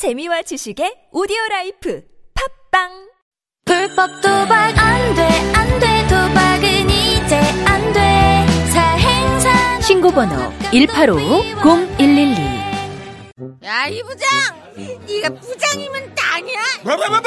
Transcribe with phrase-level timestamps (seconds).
[0.00, 2.00] 재미와 지식의 오디오 라이프
[2.32, 2.88] 팝빵
[3.66, 8.46] 불법 도박 안 돼, 안 돼, 도박은 이제 안 돼.
[8.72, 10.34] 사행사 신고번호
[10.72, 14.26] 185-0112 야, 이 부장!
[15.06, 16.62] 네가 부장이면 땅이야?
[16.82, 17.22] 뭐뭐뭐뭐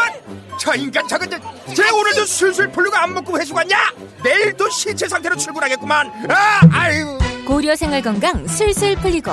[0.60, 1.30] 저 인간 저건
[1.76, 3.78] 쟤 오늘도 술술 풀리고 안 먹고 회수 갔냐
[4.24, 9.32] 내일도 신체 상태로 출근하겠구만 아 아유 고려 생활 건강 술술 풀리고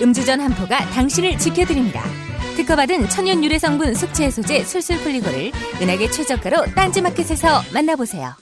[0.00, 2.25] 음주전 한포가 당신을 지켜드립니다.
[2.56, 8.34] 특허받은 천연 유래 성분 숙취 해소제 술술 풀리고를 은하계 최저가로 딴지마켓에서 만나보세요.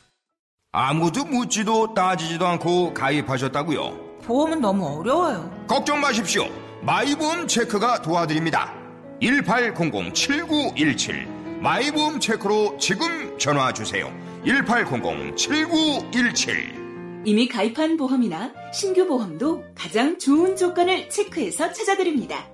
[0.72, 5.64] 아무도 묻지도 따지지도 않고 가입하셨다고요 보험은 너무 어려워요.
[5.68, 6.46] 걱정 마십시오
[6.82, 8.74] 마이보험 체크가 도와드립니다
[9.22, 14.12] 1800-7917 마이보험 체크로 지금 전화 주세요
[14.44, 16.84] 1800-7917
[17.26, 22.46] 이미 가입한 보험이나 신규 보험도 가장 좋은 조건을 체크해서 찾아드립니다.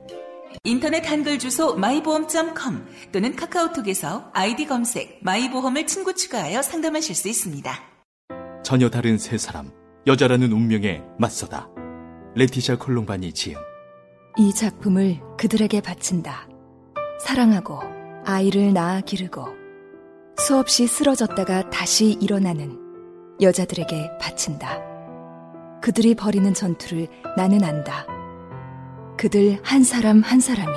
[0.64, 7.72] 인터넷 한글 주소 마이보험.com 또는 카카오톡에서 아이디 검색 마이보험을 친구 추가하여 상담하실 수 있습니다.
[8.62, 9.70] 전혀 다른 세 사람,
[10.06, 11.68] 여자라는 운명에 맞서다.
[12.34, 13.56] 레티샤 콜롬바니 지음.
[14.38, 16.48] 이 작품을 그들에게 바친다.
[17.20, 17.80] 사랑하고
[18.24, 19.46] 아이를 낳아 기르고
[20.38, 22.78] 수없이 쓰러졌다가 다시 일어나는
[23.40, 24.78] 여자들에게 바친다.
[25.82, 28.06] 그들이 벌이는 전투를 나는 안다.
[29.20, 30.72] 그들 한 사람 한 사람이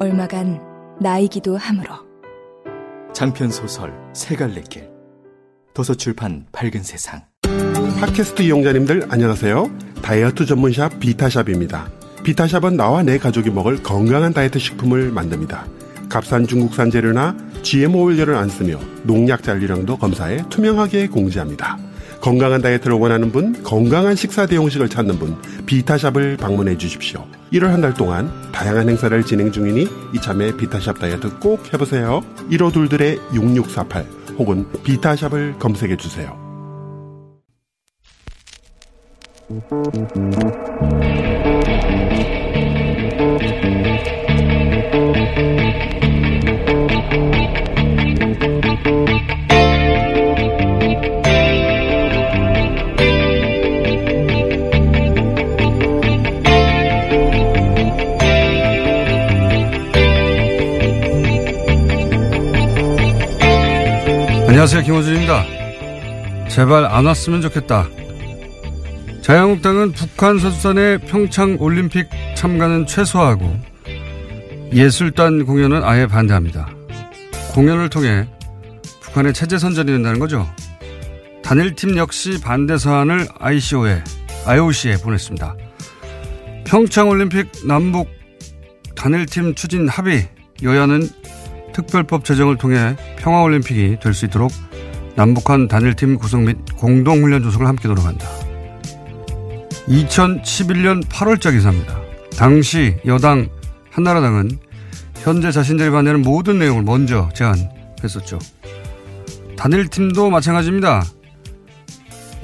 [0.00, 0.60] 얼마간
[1.00, 1.94] 나이기도 하므로
[3.14, 4.90] 장편 소설 세 갈래 길.
[5.74, 7.22] 도서출판 밝은 세상.
[8.00, 9.70] 팟캐스트 이용자님들 안녕하세요.
[10.02, 11.88] 다이어트 전문샵 비타샵입니다.
[12.24, 15.64] 비타샵은 나와 내 가족이 먹을 건강한 다이어트 식품을 만듭니다.
[16.08, 21.78] 값싼 중국산 재료나 GMO 원료를 안 쓰며 농약 잔류량도 검사해 투명하게 공지합니다.
[22.20, 27.24] 건강한 다이어트를 원하는 분, 건강한 식사 대용식을 찾는 분, 비타샵을 방문해 주십시오.
[27.52, 32.20] 1월 한 달 동안 다양한 행사를 진행 중이니 이참에 비타샵 다이어트 꼭 해보세요.
[32.50, 34.04] 1호둘들의 6648
[34.38, 36.36] 혹은 비타샵을 검색해 주세요.
[64.58, 64.82] 안녕하세요.
[64.82, 66.48] 김호준입니다.
[66.48, 67.86] 제발 안 왔으면 좋겠다.
[69.22, 73.56] 자유한국당은 북한 선수단의 평창 올림픽 참가는 최소화하고
[74.72, 76.68] 예술단 공연은 아예 반대합니다.
[77.54, 78.28] 공연을 통해
[78.98, 80.44] 북한의 체제 선전이 된다는 거죠.
[81.44, 84.02] 단일팀 역시 반대 사안을 ICO에,
[84.44, 85.54] IOC에 보냈습니다.
[86.64, 88.08] 평창 올림픽 남북
[88.96, 90.28] 단일팀 추진 합의
[90.64, 91.08] 여야는
[91.78, 94.50] 특별법 제정을 통해 평화올림픽이 될 수 있도록
[95.14, 98.26] 남북한 단일팀 구성 및 공동훈련 조성을 함께 노력한다.
[99.86, 102.00] 2011년 8월자 기사입니다.
[102.36, 103.48] 당시 여당
[103.90, 104.50] 한나라당은
[105.22, 108.38] 현재 자신들이 반대하는 모든 내용을 먼저 제안했었죠.
[109.56, 111.04] 단일팀도 마찬가지입니다.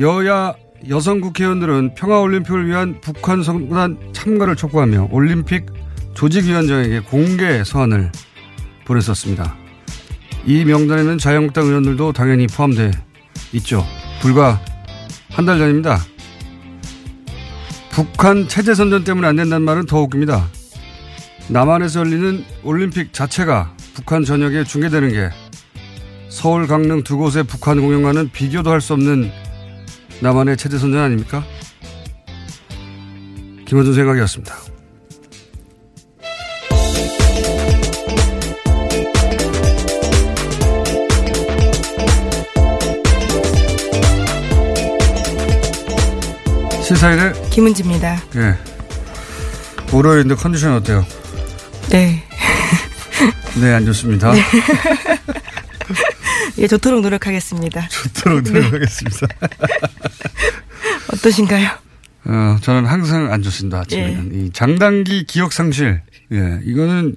[0.00, 0.54] 여야
[0.88, 5.66] 여성 국회의원들은 평화올림픽을 위한 북한 선수단 참가를 촉구하며 올림픽
[6.14, 8.10] 조직위원장에게 공개 서한을
[8.84, 9.56] 보냈었습니다.
[10.46, 12.90] 이 명단에는 자유한국당 의원들도 당연히 포함돼
[13.54, 13.84] 있죠.
[14.20, 14.60] 불과
[15.30, 15.98] 한 달 전입니다.
[17.90, 20.46] 북한 체제 선전 때문에 안 된다는 말은 더 웃깁니다.
[21.48, 25.30] 남한에서 열리는 올림픽 자체가 북한 전역에 중계되는 게
[26.28, 29.30] 서울, 강릉 두 곳의 북한 공연과는 비교도 할 수 없는
[30.20, 31.44] 남한의 체제 선전 아닙니까?
[33.66, 34.54] 김원준 생각이었습니다.
[46.94, 48.22] 시사일의 김은지입니다.
[48.36, 48.56] 예.
[49.92, 51.04] 월요일인데 컨디션 어때요?
[51.90, 52.22] 네.
[53.60, 54.32] 네, 안 좋습니다.
[54.32, 54.40] 네.
[56.58, 57.88] 예, 좋도록 노력하겠습니다.
[57.88, 59.26] 좋도록 노력하겠습니다.
[61.14, 61.68] 어떠신가요?
[62.26, 63.80] 어, 저는 항상 안 좋습니다.
[63.80, 64.30] 아침에는.
[64.32, 64.38] 예.
[64.38, 66.00] 이 장단기 기억 상실.
[66.32, 67.16] 예, 이거는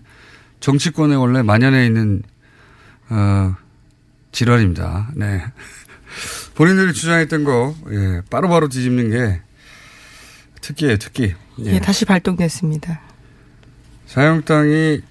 [0.60, 2.24] 정치권에 원래 만연해 있는
[3.10, 3.56] 어,
[4.32, 5.10] 질환입니다.
[5.14, 5.44] 네.
[6.56, 9.42] 본인들이 주장했던 거, 예, 바로바로 뒤집는 게
[10.62, 11.34] 특기예요, 특기.
[11.60, 13.02] 예, 예 다시 발동됐습니다.
[14.08, 15.02] 자유한국당이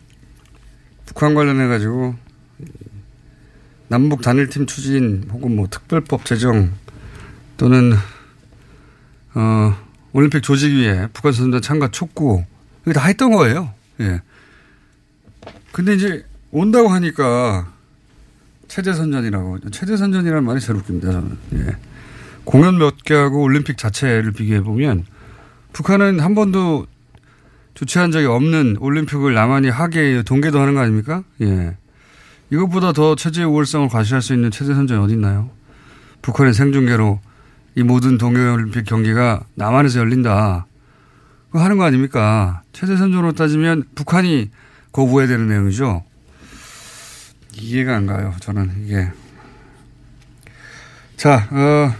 [1.05, 2.15] 북한 관련해 가지고
[3.89, 6.73] 남북 단일팀 추진 혹은 뭐 특별법 제정
[7.57, 7.93] 또는
[9.35, 9.77] 어,
[10.13, 12.45] 올림픽 조직위에 북한 선수단 참가 촉구
[12.83, 13.73] 이거 다 했던 거예요.
[14.01, 14.21] 예.
[15.73, 17.73] 근데 이제 온다고 하니까
[18.69, 19.71] 체제 선전이라고.
[19.71, 21.39] 체제 선전이라는 말이 제일 웃깁니다, 저는.
[21.55, 21.77] 예.
[22.45, 25.05] 공연 몇 개 하고 올림픽 자체를 비교해 보면
[25.77, 26.87] 북한은 한 번도
[27.75, 31.23] 주최한 적이 없는 올림픽을 남한이 하게 동계도 하는 거 아닙니까?
[31.43, 31.77] 예.
[32.49, 35.51] 이것보다 더 체제의 우월성을 과시할 수 있는 체제 선전이 어디 있나요?
[36.23, 37.21] 북한의 생중계로
[37.75, 40.65] 이 모든 동계올림픽 경기가 남한에서 열린다.
[41.51, 42.63] 그거 하는 거 아닙니까?
[42.73, 44.51] 체제 선전으로 따지면 북한이
[44.93, 46.03] 거부해야 되는 내용이죠.
[47.53, 48.35] 이해가 안 가요.
[48.41, 49.13] 저는 이게.
[51.19, 51.95] 자, 어,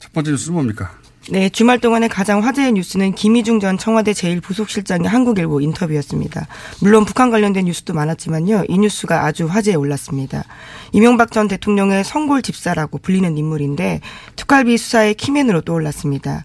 [0.00, 0.99] 첫 번째 뉴스는 뭡니까?
[1.32, 6.48] 네, 주말 동안의 가장 화제의 뉴스는 김희중 전 청와대 제1부속실장의 한국일보 인터뷰였습니다.
[6.80, 8.64] 물론 북한 관련된 뉴스도 많았지만요.
[8.66, 10.42] 이 뉴스가 아주 화제에 올랐습니다.
[10.90, 14.00] 이명박 전 대통령의 성골 집사라고 불리는 인물인데
[14.34, 16.44] 특활비 수사의 키맨으로 떠올랐습니다.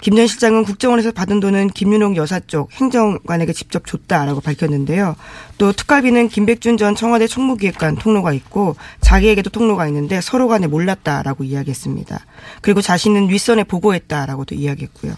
[0.00, 5.14] 김 전 실장은 국정원에서 받은 돈은 김윤옥 여사 쪽 행정관에게 직접 줬다라고 밝혔는데요.
[5.58, 12.24] 또 특활비는 김백준 전 청와대 총무기획관 통로가 있고 자기에게도 통로가 있는데 서로 간에 몰랐다라고 이야기했습니다.
[12.62, 15.14] 그리고 자신은 윗선에 보고했다라고도 이야기했고요.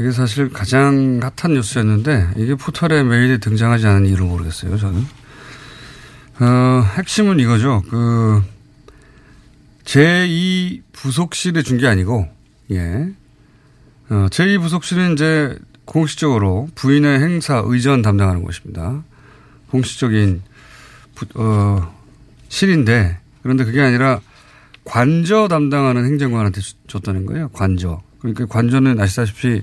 [0.00, 4.76] 이게 사실 가장 핫한 뉴스였는데 이게 포털에 메일에 등장하지 않은 이유를 모르겠어요.
[4.78, 5.06] 저는
[6.40, 7.82] 어, 핵심은 이거죠.
[7.88, 8.42] 그
[9.84, 12.26] 제2 부속실에 준 게 아니고
[12.72, 13.08] 예.
[14.10, 19.02] 어, 제2부속실은 이제 공식적으로 부인의 행사 의전 담당하는 곳입니다.
[19.70, 20.42] 공식적인
[21.14, 21.94] 부, 어,
[22.48, 24.20] 실인데 그런데 그게 아니라
[24.84, 27.48] 관저 담당하는 행정관한테 줬다는 거예요.
[27.48, 28.02] 관저.
[28.18, 29.62] 그러니까 관저는 아시다시피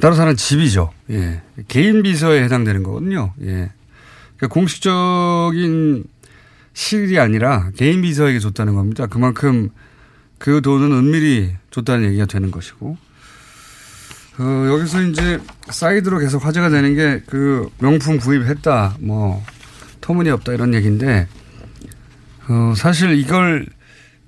[0.00, 0.92] 따로 사는 집이죠.
[1.10, 1.42] 예.
[1.66, 3.32] 개인 비서에 해당되는 거거든요.
[3.42, 3.70] 예.
[4.36, 6.04] 그러니까 공식적인
[6.72, 9.06] 실이 아니라 개인 비서에게 줬다는 겁니다.
[9.06, 9.70] 그만큼
[10.38, 12.96] 그 돈은 은밀히 줬다는 얘기가 되는 것이고.
[14.40, 19.44] 어, 여기서 이제 사이드로 계속 화제가 되는 게 그 명품 구입했다, 뭐,
[20.00, 21.26] 터무니없다 이런 얘기인데,
[22.48, 23.66] 어, 사실 이걸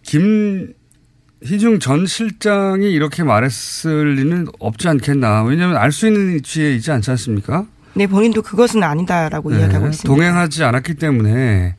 [0.03, 5.45] 김희중 전 실장이 이렇게 말했을 리는 없지 않겠나.
[5.45, 7.67] 왜냐하면 알 수 있는 위치에 있지 않지 않습니까?
[7.95, 10.07] 네, 본인도 그것은 아니다라고 네, 이야기하고 있습니다.
[10.07, 11.77] 동행하지 않았기 때문에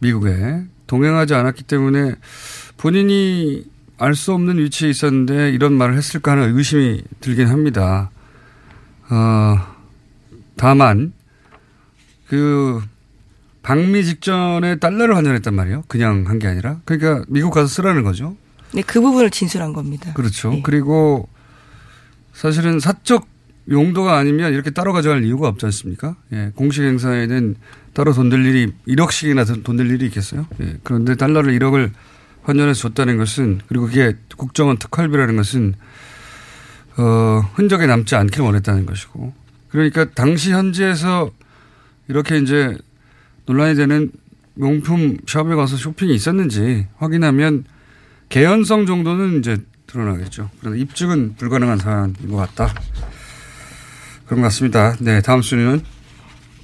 [0.00, 2.14] 미국에 동행하지 않았기 때문에
[2.76, 3.64] 본인이
[3.98, 8.10] 알 수 없는 위치에 있었는데 이런 말을 했을까 하는 의심이 들긴 합니다.
[9.10, 9.56] 어,
[10.56, 11.12] 다만
[12.28, 12.80] 그
[13.62, 15.82] 방미 직전에 달러를 환전했단 말이에요.
[15.88, 16.80] 그냥 한 게 아니라.
[16.84, 18.36] 그러니까 미국 가서 쓰라는 거죠.
[18.72, 20.12] 네, 그 부분을 진술한 겁니다.
[20.14, 20.50] 그렇죠.
[20.50, 20.60] 네.
[20.62, 21.28] 그리고
[22.32, 23.26] 사실은 사적
[23.70, 26.16] 용도가 아니면 이렇게 따로 가져갈 이유가 없지 않습니까?
[26.32, 27.56] 예, 공식 행사에는
[27.92, 30.46] 따로 돈 들 일이 1억씩이나 돈 들 일이 있겠어요?
[30.60, 31.90] 예, 그런데 달러를 1억을
[32.48, 35.74] 환전해서 줬다는 것은 그리고 그게 국정원 특활비라는 것은
[36.96, 39.34] 어, 흔적에 남지 않길 원했다는 것이고
[39.68, 41.30] 그러니까 당시 현지에서
[42.08, 42.74] 이렇게 이제
[43.44, 44.10] 논란이 되는
[44.54, 47.64] 명품 샵에 가서 쇼핑이 있었는지 확인하면
[48.30, 50.48] 개연성 정도는 이제 드러나겠죠.
[50.60, 52.74] 그런데 입증은 불가능한 사안인 것 같다.
[54.24, 54.96] 그런 것 같습니다.
[55.00, 55.82] 네, 다음 순위는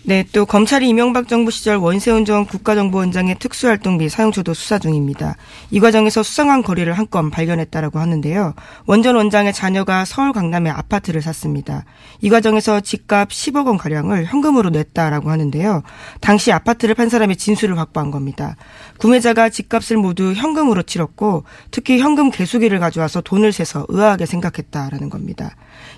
[0.07, 5.35] 네, 또 검찰이 이명박 정부 시절 원세훈 전 국가정보원장의 특수활동비 사용처도 수사 중입니다.
[5.71, 8.55] 이 과정에서 수상한 거리를 한 건 발견했다라고 하는데요.
[8.87, 11.85] 원전 원장의 자녀가 서울 강남에 아파트를 샀습니다.
[12.21, 15.83] 이 과정에서 집값 10억 원 가량을 현금으로 냈다라고 하는데요.
[16.21, 18.57] 당시 아파트를 판 사람의 진술을 확보한 겁니다.
[18.99, 25.55] 구매자가 집값을 모두 현금으로 치렀고 특히 현금 개수기를 가져와서 돈을 세서 의아하게 생각했다라는 겁니다.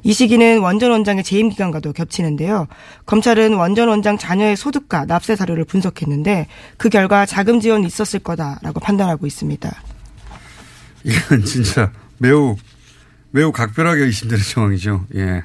[0.06, 2.68] 이 시기는 원전 원장의 재임 기간과도 겹치는데요.
[3.06, 6.46] 검찰은 원전 원장 자녀의 소득과 납세 사료를 분석했는데
[6.76, 9.82] 그 결과 자금 지원이 있었을 거다라고 판단하고 있습니다.
[11.02, 12.54] 이건 진짜 매우
[13.32, 15.06] 매우 각별하게 의심되는 상황이죠.
[15.16, 15.42] 예.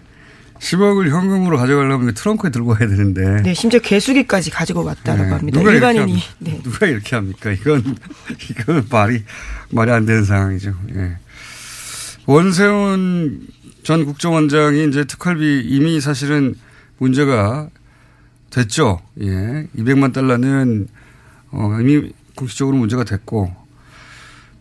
[0.59, 3.41] 10억을 현금으로 가져가려면 트렁크에 들고 가야 되는데.
[3.41, 5.57] 네, 심지어 개수기까지 가지고 왔다라고 네, 합니다.
[5.59, 6.19] 누가 이렇게 일반인이.
[6.19, 6.35] 합니까?
[6.37, 6.59] 네.
[6.61, 7.51] 누가 이렇게 합니까?
[7.51, 7.97] 이건
[8.51, 9.23] 이건 말이
[9.71, 10.75] 말이 안 되는 상황이죠.
[10.97, 11.17] 예.
[12.27, 13.47] 원세훈
[13.83, 16.55] 전 국정원장이 이제 특활비 이미 사실은
[16.97, 17.69] 문제가
[18.49, 18.99] 됐죠.
[19.21, 19.67] 예.
[19.75, 20.87] 200만 달러는
[21.51, 23.53] 어, 이미 공식적으로 문제가 됐고,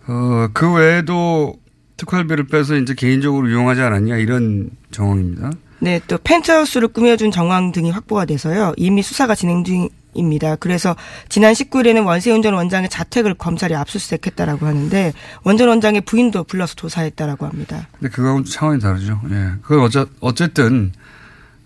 [0.06, 1.54] 어, 그 외에도
[1.96, 5.52] 특활비를 빼서 이제 개인적으로 이용하지 않았냐 이런 정황입니다.
[5.80, 8.74] 네, 또 펜트하우스를 꾸며준 정황 등이 확보가 돼서요.
[8.76, 10.56] 이미 수사가 진행 중 입니다.
[10.56, 10.96] 그래서
[11.28, 15.12] 지난 19일에는 원세훈 전 원장의 자택을 검찰이 압수수색했다라고 하는데
[15.44, 17.86] 원 전 원장의 부인도 불러서 조사했다라고 합니다.
[17.92, 19.20] 근데 그거하고는 차원이 다르죠.
[19.30, 19.52] 예.
[19.62, 20.92] 그건 어째, 어쨌든,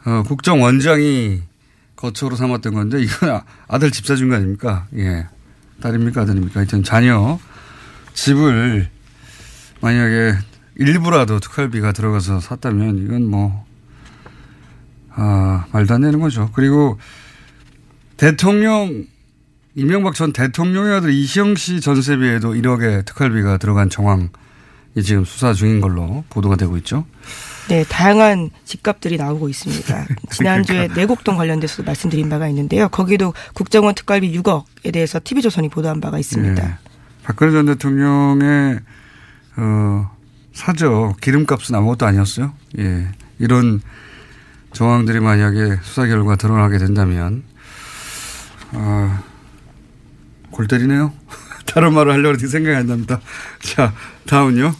[0.05, 1.43] 어, 국정원장이
[1.97, 4.87] 거처로 삼았던 건데, 이건 아들 집 사준 거 아닙니까?
[4.97, 5.27] 예.
[5.81, 6.23] 딸입니까?
[6.23, 6.61] 아들입니까?
[6.61, 7.39] 하여튼 자녀
[8.15, 8.89] 집을
[9.81, 10.35] 만약에
[10.77, 13.65] 일부라도 특활비가 들어가서 샀다면 이건 뭐,
[15.15, 16.51] 아, 말도 안 되는 거죠.
[16.53, 16.99] 그리고
[18.17, 19.07] 대통령,
[19.75, 24.29] 이명박 전 대통령의 아들 이시영 씨 전세비에도 1억의 특활비가 들어간 정황이
[25.03, 27.07] 지금 수사 중인 걸로 보도가 되고 있죠.
[27.69, 30.07] 네, 다양한 집값들이 나오고 있습니다.
[30.31, 31.01] 지난주에 그러니까.
[31.01, 32.89] 내곡동 관련돼서도 말씀드린 바가 있는데요.
[32.89, 36.63] 거기도 국정원 특활비 6억에 대해서 TV조선이 보도한 바가 있습니다.
[36.63, 36.75] 예.
[37.25, 38.81] 박근혜 전 대통령의
[39.57, 40.11] 어,
[40.53, 42.53] 사저 기름값은 아무것도 아니었어요.
[42.79, 43.09] 예.
[43.39, 43.81] 이런
[44.73, 47.43] 정황들이 만약에 수사 결과 드러나게 된다면
[48.75, 49.23] 아,
[50.51, 51.13] 골 때리네요.
[51.67, 53.21] 다른 말을 하려고 했는데 생각이 안 납니다.
[53.61, 53.95] 자,
[54.27, 54.75] 다음은요.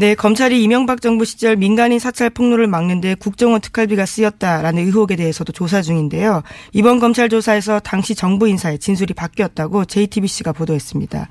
[0.00, 5.82] 네, 검찰이 이명박 정부 시절 민간인 사찰 폭로를 막는데 국정원 특활비가 쓰였다라는 의혹에 대해서도 조사
[5.82, 6.42] 중인데요.
[6.72, 11.28] 이번 검찰 조사에서 당시 정부 인사의 진술이 바뀌었다고 JTBC가 보도했습니다.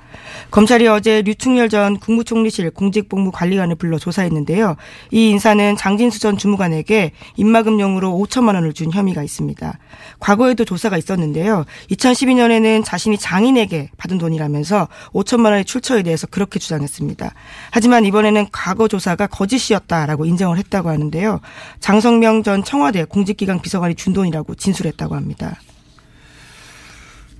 [0.52, 4.76] 검찰이 어제 류충열 전 국무총리실 공직복무관리관을 불러 조사했는데요.
[5.10, 9.78] 이 인사는 장진수 전 주무관에게 입마금용으로 5천만 원을 준 혐의가 있습니다.
[10.20, 11.64] 과거에도 조사가 있었는데요.
[11.90, 17.34] 2012년에는 자신이 장인에게 받은 돈이라면서 5천만 원의 출처에 대해서 그렇게 주장했습니다.
[17.72, 21.40] 하지만 이번에는 과거 조사가 거짓이었다라고 인정을 했다고 하는데요.
[21.80, 25.58] 장성명 전 청와대 공직기강 비서관이 준 돈이라고 진술했다고 합니다.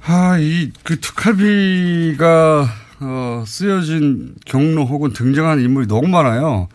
[0.02, 2.66] 아, 이, 그 특활비가,
[3.00, 6.68] 어, 쓰여진 경로 혹은 등장하는 인물이 너무 많아요.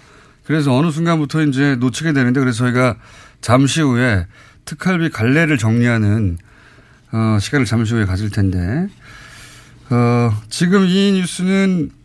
[0.44, 2.98] 그래서 어느 순간부터 이제 놓치게 되는데 그래서 저희가
[3.42, 4.28] 잠시 후에
[4.66, 6.38] 특활비 갈래를 정리하는,
[7.14, 8.88] 어, 시간을 잠시 후에 가질 텐데,
[9.90, 12.05] 어, 지금 이 뉴스는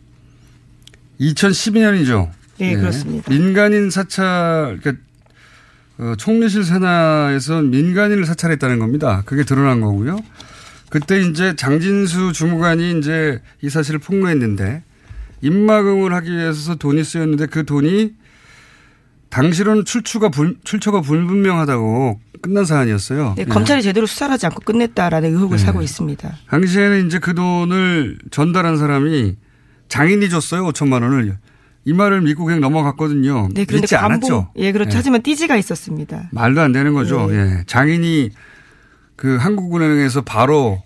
[1.21, 2.29] 2012년이죠.
[2.57, 3.31] 네, 그렇습니다.
[3.31, 5.03] 민간인 사찰, 그러니까
[5.97, 9.21] 어, 총리실 산하에서 민간인을 사찰했다는 겁니다.
[9.25, 10.19] 그게 드러난 거고요.
[10.89, 14.83] 그때 이제 장진수 주무관이 이제 이 사실을 폭로했는데
[15.41, 18.13] 입막음을 하기 위해서 돈이 쓰였는데 그 돈이
[19.29, 23.35] 당시로는 출처가 불, 출처가 불분명하다고 끝난 사안이었어요.
[23.37, 23.45] 네, 예.
[23.45, 25.63] 검찰이 제대로 수사를 하지 않고 끝냈다라는 의혹을 네.
[25.63, 26.37] 사고 있습니다.
[26.49, 29.37] 당시에는 이제 그 돈을 전달한 사람이
[29.91, 30.63] 장인이 줬어요.
[30.69, 31.37] 5천만 원을.
[31.83, 33.49] 이 말을 그냥 넘어갔거든요.
[33.53, 34.51] 네, 그런데 믿지 관봉, 않았죠.
[34.55, 34.91] 예, 그렇죠.
[34.91, 34.95] 예.
[34.95, 36.29] 하지만 띠지가 있었습니다.
[36.31, 37.27] 말도 안 되는 거죠.
[37.27, 37.35] 네.
[37.35, 37.63] 예.
[37.67, 38.29] 장인이
[39.17, 40.81] 그 한국은행에서 바로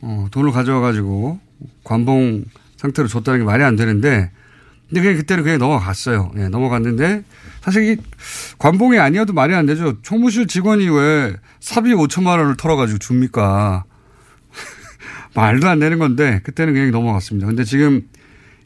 [0.00, 1.40] 어, 돈을 가져와 가지고
[1.82, 2.44] 관봉
[2.76, 4.30] 상태로 줬다는 게 말이 안 되는데
[4.88, 6.30] 근데 그냥 그때는 그냥 넘어갔어요.
[6.36, 7.24] 예, 넘어갔는데
[7.62, 7.96] 사실 이
[8.58, 10.00] 관봉이 아니어도 말이 안 되죠.
[10.02, 13.84] 총무실 직원이 왜 사비 5천만 원을 털어가지고 줍니까?
[15.34, 17.48] 말도 안 되는 건데 그때는 그냥 넘어갔습니다.
[17.48, 18.02] 근데 지금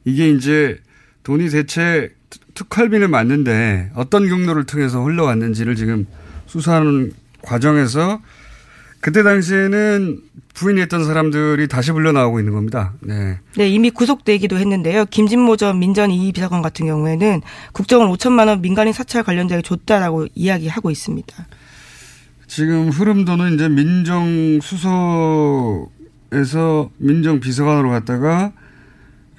[0.05, 0.79] 이게 이제
[1.23, 6.07] 돈이 대체 특- 특활비는 맞는데 어떤 경로를 통해서 흘러왔는지를 지금
[6.47, 8.21] 수사하는 과정에서
[9.01, 10.21] 그때 당시에는
[10.55, 12.95] 부인했던 사람들이 다시 불려 나오고 있는 겁니다.
[13.01, 13.39] 네.
[13.57, 15.05] 네, 이미 구속되기도 했는데요.
[15.07, 17.43] 김진모 전 민전 이 비서관 같은 경우에는
[17.73, 21.47] 국정원 5천만 원 민간인 사찰 관련자에게 줬다라고 이야기하고 있습니다.
[22.47, 24.61] 지금 흐름도는 이제 민정
[26.31, 28.53] 수석에서 민정 비서관으로 갔다가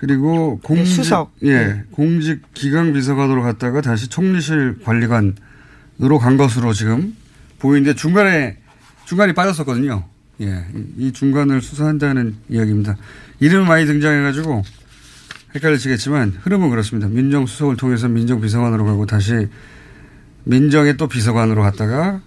[0.06, 1.34] 그리고 공직, 네, 수석.
[1.44, 7.16] 예, 공직 기강 비서관으로 갔다가 다시 총리실 관리관으로 간 것으로 지금
[7.58, 8.58] 보이는데 중간에
[9.06, 10.04] 중간이 빠졌었거든요.
[10.42, 12.98] 예, 이- 이 중간을 수사한다는 이야기입니다.
[13.40, 14.62] 이름은 많이 등장해가지고
[15.56, 17.08] 헷갈리시겠지만 흐름은 그렇습니다.
[17.08, 19.48] 민정수석을 통해서 민정비서관으로 가고 다시
[20.44, 22.22] 민정의 또 비서관으로 갔다가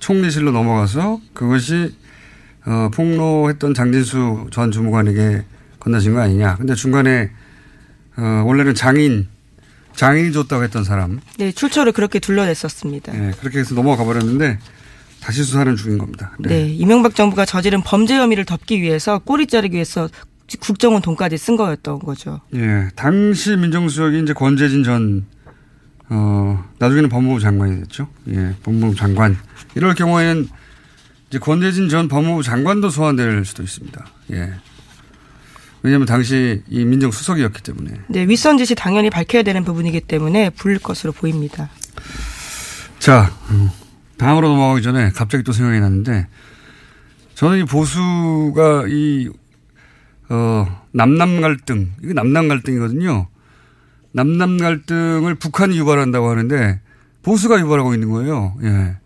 [0.00, 1.94] 총리실로 넘어가서 그것이
[2.66, 5.44] 어, 폭로했던 장진수 전 주무관에게
[5.88, 6.56] 건너진 거 아니냐.
[6.56, 7.30] 근데 중간에
[8.16, 9.26] 어, 원래는 장인
[9.94, 13.14] 장인이 줬다고 했던 사람 네, 출처를 그렇게 둘러냈었습니다.
[13.14, 14.58] 예, 그렇게 해서 넘어가 버렸는데
[15.20, 16.36] 다시 수사는 중인 겁니다.
[16.38, 16.68] 네.
[16.68, 20.08] 이명박 정부가 저지른 범죄 혐의를 덮기 위해서 꼬리 자르기 위해서
[20.60, 22.40] 국정원 돈까지 쓴 거였던 거죠.
[22.54, 25.24] 예, 당시 민정수석이 이제 권재진 전,
[26.10, 28.08] 어, 나중에는 법무부 장관이 됐죠.
[28.28, 29.36] 예, 법무부 장관.
[29.74, 30.48] 이럴 경우에는
[31.28, 34.06] 이제 권재진 전 법무부 장관도 소환될 수도 있습니다.
[34.32, 34.52] 예.
[35.82, 38.00] 왜냐하면 당시 이 민정수석이었기 때문에.
[38.08, 41.70] 네, 윗선 지시 당연히 밝혀야 되는 부분이기 때문에 불릴 것으로 보입니다.
[42.98, 43.70] 자, 음,
[44.16, 46.26] 다음으로 넘어가기 전에 갑자기 또 생각이 났는데
[47.34, 49.30] 저는 이 보수가 이,
[50.28, 53.28] 어, 남남 갈등, 이거 남남 갈등이거든요.
[54.12, 56.80] 남남 갈등을 북한이 유발한다고 하는데
[57.22, 58.56] 보수가 유발하고 있는 거예요.
[58.64, 58.96] 예.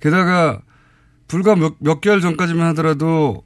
[0.00, 0.60] 게다가
[1.26, 3.44] 불과 몇, 몇 개월 전까지만 하더라도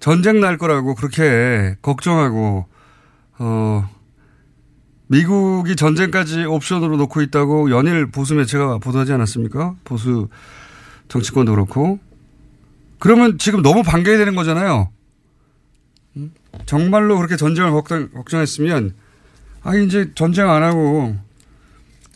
[0.00, 2.66] 전쟁 날 거라고 그렇게 걱정하고,
[3.38, 3.88] 어,
[5.08, 9.76] 미국이 전쟁까지 옵션으로 놓고 있다고 연일 보수 매체가 보도하지 않았습니까?
[9.84, 10.28] 보수
[11.08, 12.00] 정치권도 그렇고.
[12.98, 14.90] 그러면 지금 너무 반겨야 되는 거잖아요.
[16.16, 16.32] 음?
[16.64, 18.94] 정말로 그렇게 전쟁을 걱정, 걱정 했으면,
[19.62, 21.16] 아, 이제 전쟁 안 하고,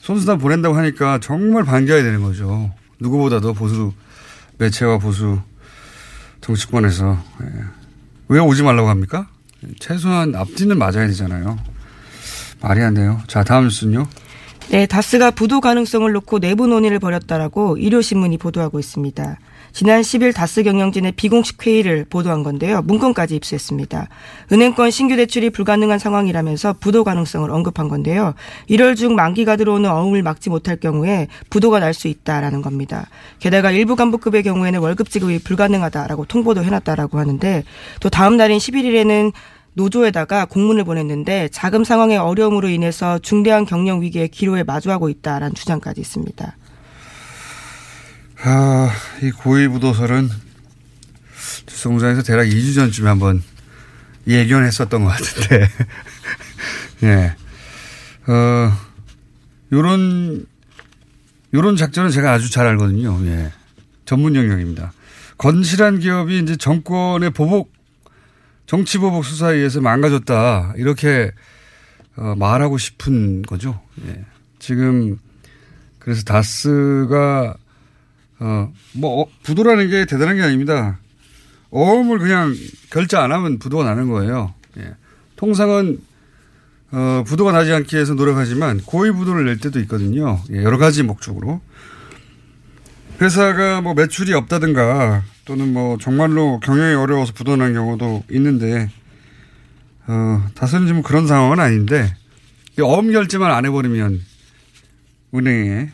[0.00, 2.72] 손수단 보낸다고 하니까 정말 반겨야 되는 거죠.
[3.00, 3.92] 누구보다도 보수
[4.58, 5.40] 매체와 보수
[6.40, 7.46] 정치권에서 예.
[8.28, 9.28] 왜 오지 말라고 합니까?
[9.78, 11.58] 최소한 앞뒤는 맞아야 되잖아요.
[12.60, 13.20] 말이 안 돼요.
[13.26, 14.06] 자, 다음 뉴스는요.
[14.70, 19.38] 네, 다스가 부도 가능성을 놓고 내부 논의를 벌였다라고 일요신문이 보도하고 있습니다.
[19.72, 22.82] 지난 10일 다스 경영진의 비공식 회의를 보도한 건데요.
[22.82, 24.08] 문건까지 입수했습니다.
[24.50, 28.34] 은행권 신규 대출이 불가능한 상황이라면서 부도 가능성을 언급한 건데요.
[28.68, 33.08] 1월 중 만기가 들어오는 어음을 막지 못할 경우에 부도가 날 수 있다라는 겁니다.
[33.40, 37.64] 게다가 일부 간부급의 경우에는 월급 지급이 불가능하다라고 통보도 해놨다라고 하는데
[38.00, 39.32] 또 다음 날인 11일에는
[39.74, 46.56] 노조에다가 공문을 보냈는데 자금 상황의 어려움으로 인해서 중대한 경영 위기의 기로에 마주하고 있다라는 주장까지 있습니다.
[48.42, 48.90] 아,
[49.22, 50.30] 이 고위부도설은
[51.66, 53.42] 주성장에서 대략 2주 전쯤에 한번
[54.26, 55.68] 예견했었던 것 같은데,
[57.04, 57.36] 예.
[58.30, 58.72] 어,
[59.72, 60.46] 요런,
[61.52, 63.18] 요런 작전은 제가 아주 잘 알거든요.
[63.26, 63.52] 예.
[64.06, 64.92] 전문 영역입니다.
[65.36, 67.72] 건실한 기업이 이제 정권의 보복,
[68.66, 70.74] 정치보복 수사에 의해서 망가졌다.
[70.76, 71.30] 이렇게,
[72.16, 73.80] 어, 말하고 싶은 거죠.
[74.06, 74.24] 예.
[74.58, 75.18] 지금,
[75.98, 77.56] 그래서 다스가
[78.40, 80.98] 어, 뭐, 어, 부도라는 게 대단한 게 아닙니다.
[81.70, 82.54] 어음을 그냥
[82.90, 84.54] 결제 안 하면 부도가 나는 거예요.
[84.78, 84.94] 예.
[85.36, 86.00] 통상은,
[86.90, 90.40] 어, 부도가 나지 않기 위해서 노력하지만 고의 부도를 낼 때도 있거든요.
[90.50, 91.60] 예, 여러 가지 목적으로.
[93.20, 98.88] 회사가 뭐 매출이 없다든가 또는 뭐 정말로 경영이 어려워서 부도난 경우도 있는데,
[100.06, 102.14] 어, 다소는 좀 그런 상황은 아닌데,
[102.80, 104.20] 어음 결제만 안 해버리면
[105.34, 105.90] 은행에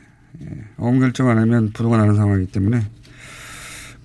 [0.79, 2.87] 어음 결정 안 하면 부도가 나는 상황이기 때문에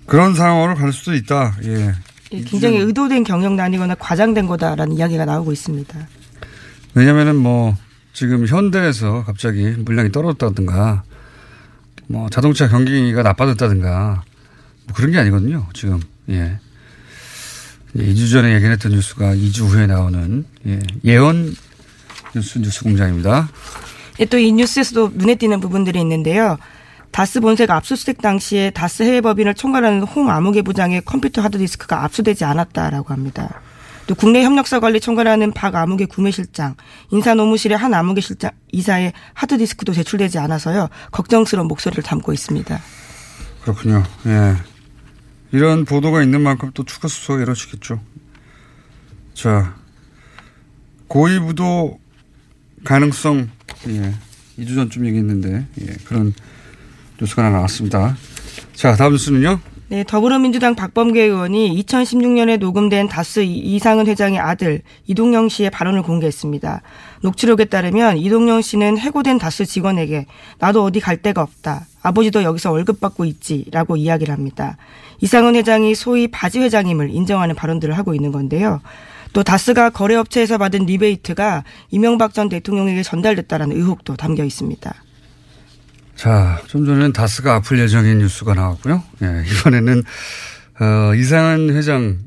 [0.06, 1.56] 그런 상황으로 갈 수도 있다.
[1.64, 1.92] 예.
[2.32, 6.08] 예, 굉장히 의도된 경영난이거나 과장된 거다라는 이야기가 나오고 있습니다.
[6.94, 7.76] 왜냐면은 뭐
[8.12, 11.02] 지금 현대에서 갑자기 물량이 떨어졌다든가
[12.08, 14.24] 뭐 자동차 경기가 나빠졌다든가
[14.86, 15.66] 뭐 그런 게 아니거든요.
[15.72, 16.58] 지금 예.
[17.96, 20.80] 2주 전에 예견했던 뉴스가 2주 후에 나오는 예.
[21.04, 21.54] 예언
[22.34, 23.48] 뉴스 뉴스 공장입니다.
[24.20, 26.58] 예, 또이 뉴스에서도 눈에 띄는 부분들이 있는데요.
[27.10, 33.60] 다스 본사가 압수수색 당시에 다스 해외법인을 총괄하는 홍 아무개 부장의 컴퓨터 하드디스크가 압수되지 않았다라고 합니다.
[34.06, 36.74] 또 국내 협력사 관리 총괄하는 박 아무개 구매실장,
[37.10, 40.88] 인사노무실의 한 아무개 실장 이사의 하드디스크도 제출되지 않아서요.
[41.12, 42.80] 걱정스러운 목소리를 담고 있습니다.
[43.62, 44.02] 그렇군요.
[44.26, 44.56] 예.
[45.52, 48.00] 이런 보도가 있는 만큼 또 추가 수사가 이루어지겠죠.
[49.34, 49.74] 자,
[51.08, 51.98] 고위부도
[52.84, 53.50] 가능성
[53.88, 54.12] 예.
[54.58, 55.86] 2주 전쯤 얘기했는데, 예.
[56.04, 56.34] 그런
[57.20, 58.16] 뉴스가 하나 나왔습니다.
[58.74, 59.60] 자, 다음 뉴스는요?
[59.92, 66.80] 네, 더불어민주당 박범계 의원이 2016년에 녹음된 다스 이상은 회장의 아들 이동영 씨의 발언을 공개했습니다.
[67.20, 70.24] 녹취록에 따르면 이동영 씨는 해고된 다스 직원에게
[70.58, 71.84] 나도 어디 갈 데가 없다.
[72.00, 74.78] 아버지도 여기서 월급 받고 있지라고 이야기를 합니다.
[75.20, 78.80] 이상은 회장이 소위 바지 회장임을 인정하는 발언들을 하고 있는 건데요.
[79.32, 84.94] 또 다스가 거래업체에서 받은 리베이트가 이명박 전 대통령에게 전달됐다라는 의혹도 담겨 있습니다.
[86.14, 89.02] 자, 좀 전에는 다스가 아플 예정인 뉴스가 나왔고요.
[89.22, 90.02] 예, 이번에는
[90.80, 92.18] 어, 이상한 회장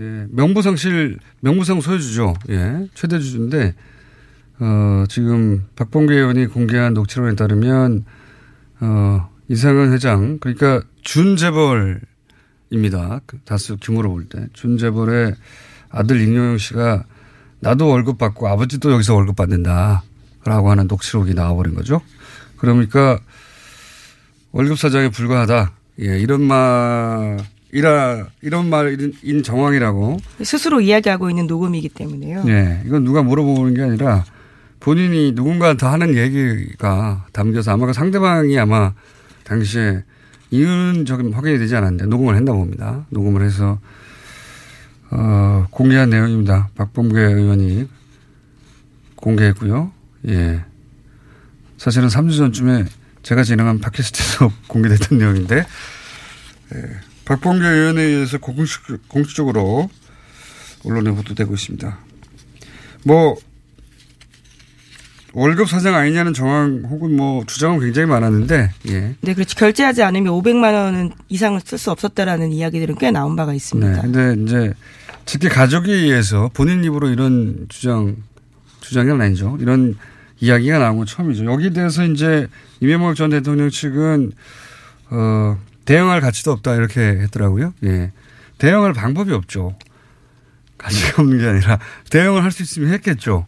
[0.00, 2.34] 예, 명부상실 명부상 소유주죠.
[2.50, 3.74] 예, 최대 주주인데
[4.60, 8.04] 어, 지금 박봉계 의원이 공개한 녹취록에 따르면
[8.80, 12.00] 어, 이상한 회장 그러니까 준재벌입니다.
[13.26, 15.34] 그 다스 규모로 볼 때 준재벌의
[15.94, 17.04] 아들 임영영 씨가
[17.60, 22.00] 나도 월급 받고 아버지도 여기서 월급 받는다라고 하는 녹취록이 나와버린 거죠.
[22.56, 23.18] 그러니까
[24.52, 25.72] 월급 사장에 불과하다.
[26.00, 27.38] 예, 이런 말,
[27.72, 30.18] 이라, 이런 말인 정황이라고.
[30.42, 32.44] 스스로 이야기하고 있는 녹음이기 때문에요.
[32.48, 34.24] 예, 이건 누가 물어보는 게 아니라
[34.80, 38.92] 본인이 누군가한테 하는 얘기가 담겨서 아마 그 상대방이 아마
[39.44, 40.02] 당시에
[41.06, 43.06] 저기 확인이 되지 않았는데 녹음을 했나 봅니다.
[43.10, 43.78] 녹음을 해서
[45.16, 46.70] 어, 공개한 내용입니다.
[46.74, 47.88] 박범계 의원이
[49.14, 49.92] 공개했고요.
[50.28, 50.64] 예.
[51.78, 52.84] 사실은 3주 전쯤에
[53.22, 55.58] 제가 진행한 팟캐스트에서 공개됐던 내용인데,
[56.74, 56.82] 예.
[57.24, 59.88] 박범계 의원에 의해서 공식, 공식적으로
[60.84, 61.98] 언론에 보도되고 있습니다.
[63.04, 63.36] 뭐,
[65.32, 69.14] 월급 사장 아니냐는 정황 혹은 뭐 주장은 굉장히 많았는데, 예.
[69.20, 69.54] 네, 그렇지.
[69.54, 73.92] 결제하지 않으면 500만 원은 이상을 쓸 수 없었다라는 이야기들은 꽤 나온 바가 있습니다.
[73.92, 74.00] 네.
[74.02, 74.74] 근데 이제
[75.26, 78.16] 직계 가족에 의해서 본인 입으로 이런 주장,
[78.80, 79.56] 주장은 아니죠.
[79.60, 79.96] 이런
[80.40, 81.44] 이야기가 나온 건 처음이죠.
[81.46, 82.48] 여기에 대해서 이제
[82.80, 84.32] 이명박 전 대통령 측은,
[85.10, 87.72] 어, 대응할 가치도 없다 이렇게 했더라고요.
[87.84, 88.12] 예.
[88.58, 89.76] 대응할 방법이 없죠.
[90.78, 91.78] 가치가 없는 게 아니라
[92.10, 93.46] 대응을 할 수 있으면 했겠죠.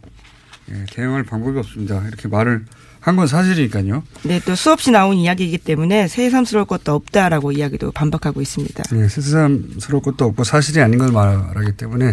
[0.71, 2.05] 예, 대응할 방법이 없습니다.
[2.07, 2.65] 이렇게 말을
[3.07, 4.03] 한 건 사실이니까요.
[4.23, 8.83] 네, 또 수없이 나온 이야기이기 때문에 새삼스러울 것도 없다라고 이야기도 반박하고 있습니다.
[8.91, 12.11] 네, 새삼스러울 것도 없고 사실이 아닌 걸 말하기 때문에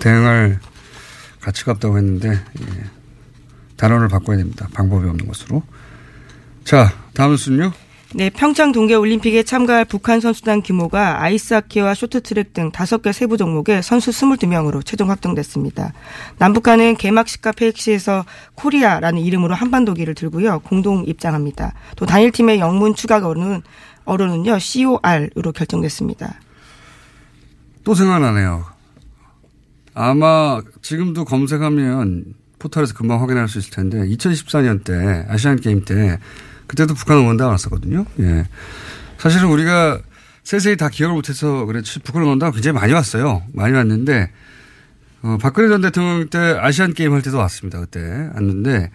[0.00, 0.58] 대응할
[1.42, 2.66] 가치가 없다고 했는데 예,
[3.76, 4.66] 단어를 바꿔야 됩니다.
[4.72, 5.62] 방법이 없는 것으로.
[6.64, 7.70] 자, 다음 뉴스요.
[8.14, 14.10] 네, 평창 동계올림픽에 참가할 북한 선수단 규모가 아이스하키와 쇼트트랙 등 다섯 개 세부 종목에 선수
[14.10, 15.92] 22명으로 최종 확정됐습니다.
[16.38, 20.60] 남북한은 개막식과 폐회식에서 코리아라는 이름으로 한반도기를 들고요.
[20.60, 21.74] 공동 입장합니다.
[21.96, 23.62] 또 단일팀의 영문 축약어는,
[24.04, 26.40] 어른은요, COR으로 결정됐습니다.
[27.82, 28.64] 또 생각나네요.
[29.94, 36.18] 아마 지금도 검색하면 포털에서 금방 확인할 수 있을 텐데 2014년 때 아시안 게임 때
[36.66, 38.06] 그때도 북한 응원단 왔었거든요.
[38.20, 38.46] 예.
[39.18, 40.00] 사실은 우리가
[40.44, 43.42] 세세히 다 기억을 못해서 그랬지 북한 응원단 굉장히 많이 왔어요.
[43.52, 44.30] 많이 왔는데
[45.22, 47.80] 어, 박근혜 전 대통령 때 아시안 게임 할 때도 왔습니다.
[47.80, 48.00] 그때
[48.34, 48.90] 왔는데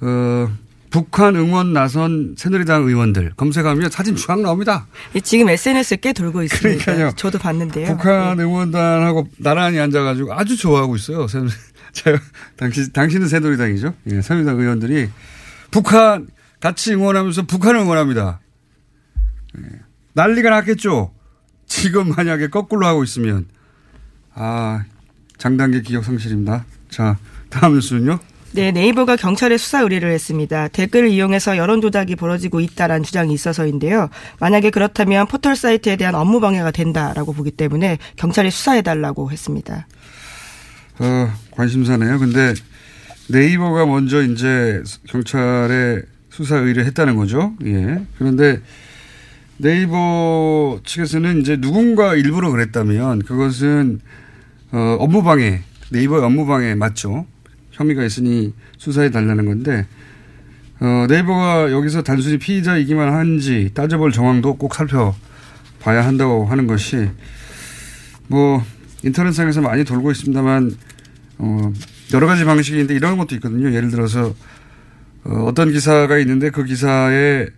[0.00, 0.48] 어,
[0.90, 4.86] 북한 응원 나선 새누리당 의원들 검색하면 사진 주각 나옵니다.
[5.16, 6.84] 예, 지금 SNS에 꽤 돌고 있습니다.
[6.84, 7.12] 그러니까요.
[7.16, 7.88] 저도 봤는데요.
[7.88, 11.26] 북한 응원단하고 나란히 앉아가지고 아주 좋아하고 있어요.
[12.56, 13.92] 당신 당신은 새누리당이죠.
[14.12, 15.08] 예, 새누리당 의원들이
[15.72, 16.28] 북한
[16.64, 18.40] 같이 응원하면서 북한을 응원합니다.
[19.58, 19.62] 예,
[20.14, 21.12] 난리가 났겠죠.
[21.66, 23.44] 지금 만약에 거꾸로 하고 있으면
[24.32, 24.82] 아
[25.36, 26.64] 장단계 기억 상실입니다.
[26.88, 27.18] 자
[27.50, 28.18] 다음 뉴스는요.
[28.52, 30.68] 네, 네이버가 경찰에 수사 의뢰를 했습니다.
[30.68, 34.08] 댓글을 이용해서 여론 조작이 벌어지고 있다라는 주장이 있어서인데요.
[34.40, 39.86] 만약에 그렇다면 포털 사이트에 대한 업무 방해가 된다라고 보기 때문에 경찰이 수사해 달라고 했습니다.
[40.98, 42.18] 어, 관심사네요.
[42.18, 42.54] 근데
[43.28, 47.54] 네이버가 먼저 이제 경찰에 수사 의뢰 했다는 거죠.
[47.64, 48.04] 예.
[48.18, 48.60] 그런데
[49.56, 54.00] 네이버 측에서는 이제 누군가 일부러 그랬다면 그것은
[54.72, 57.26] 어, 업무방해, 네이버의 업무방해 맞죠.
[57.70, 59.86] 혐의가 있으니 수사해 달라는 건데
[60.80, 67.10] 어, 네이버가 여기서 단순히 피의자이기만 한지 따져볼 정황도 꼭 살펴봐야 한다고 하는 것이
[68.26, 68.60] 뭐
[69.04, 70.76] 인터넷상에서 많이 돌고 있습니다만
[71.38, 71.72] 어,
[72.12, 73.72] 여러 가지 방식인데 이런 것도 있거든요.
[73.72, 74.34] 예를 들어서
[75.24, 77.48] 어, 어떤 기사가 있는데 그 기사에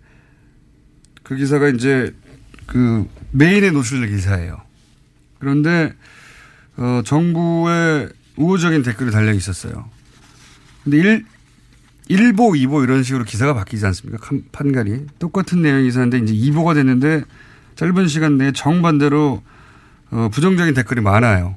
[1.22, 2.14] 그 기사가 이제
[2.66, 4.60] 그 메인에 노출될 기사예요.
[5.38, 5.92] 그런데
[6.76, 9.88] 어, 정부의 우호적인 댓글이 달려 있었어요.
[10.84, 11.24] 근데 일,
[12.08, 14.24] 1보, 2보 이런 식으로 기사가 바뀌지 않습니까?
[14.52, 15.06] 판갈이.
[15.18, 17.24] 똑같은 내용의 기사인데 이제 2보가 됐는데
[17.74, 19.42] 짧은 시간 내에 정반대로
[20.10, 21.56] 어, 부정적인 댓글이 많아요.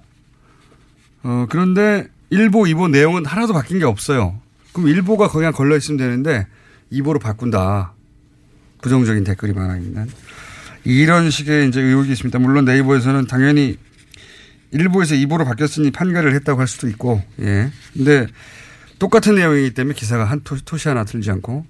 [1.24, 4.40] 어, 그런데 1보, 2보 내용은 하나도 바뀐 게 없어요.
[4.74, 6.48] 그럼 1보가 그냥 걸려 있으면 되는데
[6.92, 7.94] 2보로 바꾼다.
[8.82, 10.08] 부정적인 댓글이 많아 있는.
[10.86, 12.40] 이런 식의 이제 의혹이 있습니다.
[12.40, 13.78] 물론 네이버에서는 당연히
[14.74, 17.72] 1보에서 2보로 바뀌었으니 판결을 했다고 할 수도 있고, 예.
[17.94, 18.28] 근데
[19.00, 21.66] 똑같은 내용이기 때문에 기사가 한 토, 토시 하나 틀리지 않고,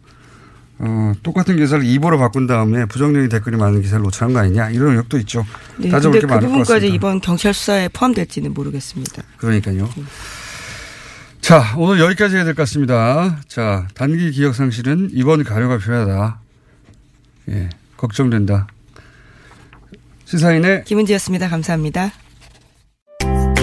[0.81, 5.17] 어, 똑같은 기사를 2보로 바꾼 다음에 부정적인 댓글이 많은 기사를 노출한 거 아니냐 이런 의혹도
[5.19, 5.45] 있죠.
[5.77, 6.95] 네, 따져볼 게 그 많을 것 부분까지 같습니다.
[6.95, 9.23] 이번 경찰 수사에 포함될지는 모르겠습니다.
[9.37, 9.89] 그러니까요.
[11.49, 13.39] 자, 오늘 여기까지 해야 될 것 같습니다.
[13.47, 16.39] 자, 단기 기억 상실은 이번 가료가 필요하다.
[17.49, 18.67] 예, 걱정된다.
[20.25, 21.49] 시사인의 김은지였습니다.
[21.49, 22.11] 감사합니다.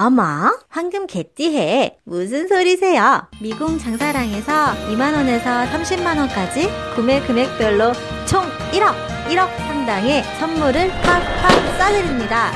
[0.00, 0.22] 어머,
[0.68, 1.98] 황금 개띠해.
[2.04, 3.26] 무슨 소리세요?
[3.42, 4.52] 미궁 장사랑에서
[4.90, 7.92] 2만원에서 30만원까지 구매 금액별로
[8.24, 8.94] 총 1억,
[9.28, 12.50] 1억 상당의 선물을 팍팍 싸드립니다.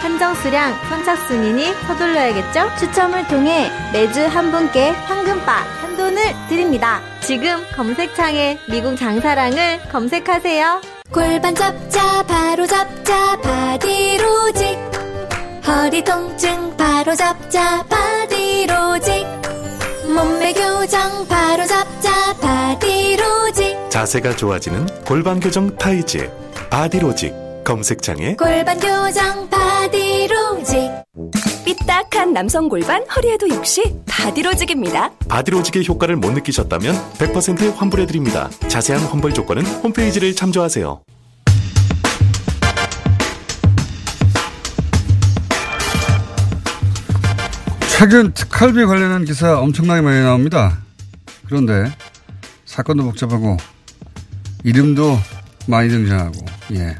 [0.00, 2.70] 한정 수량 선착순이니 서둘러야겠죠?
[2.78, 7.00] 추첨을 통해 매주 한 분께 황금바 한 돈을 드립니다.
[7.20, 10.80] 지금 검색창에 미궁 장사랑을 검색하세요.
[11.12, 14.78] 골반 잡자 바로 잡자 바디로직
[15.66, 19.26] 허리 통증 바로 잡자 바디로직
[20.06, 23.01] 몸매 교정 바로 잡자 바디로직
[23.92, 26.32] 자세가 좋아지는 골반 교정 타이즈
[26.70, 30.90] 바디로직 검색창에 골반 교정 바디로직
[31.66, 35.10] 삐딱한 남성 골반 허리에도 역시 바디로직입니다.
[35.28, 38.48] 바디로직의 효과를 못 느끼셨다면 100% 환불해 드립니다.
[38.66, 41.02] 자세한 환불 조건은 홈페이지를 참조하세요.
[47.98, 50.78] 최근 특활비 관련한 기사 엄청나게 많이 나옵니다.
[51.44, 51.92] 그런데
[52.64, 53.58] 사건도 복잡하고
[54.64, 55.18] 이름도
[55.66, 56.44] 많이 등장하고
[56.74, 56.96] 예.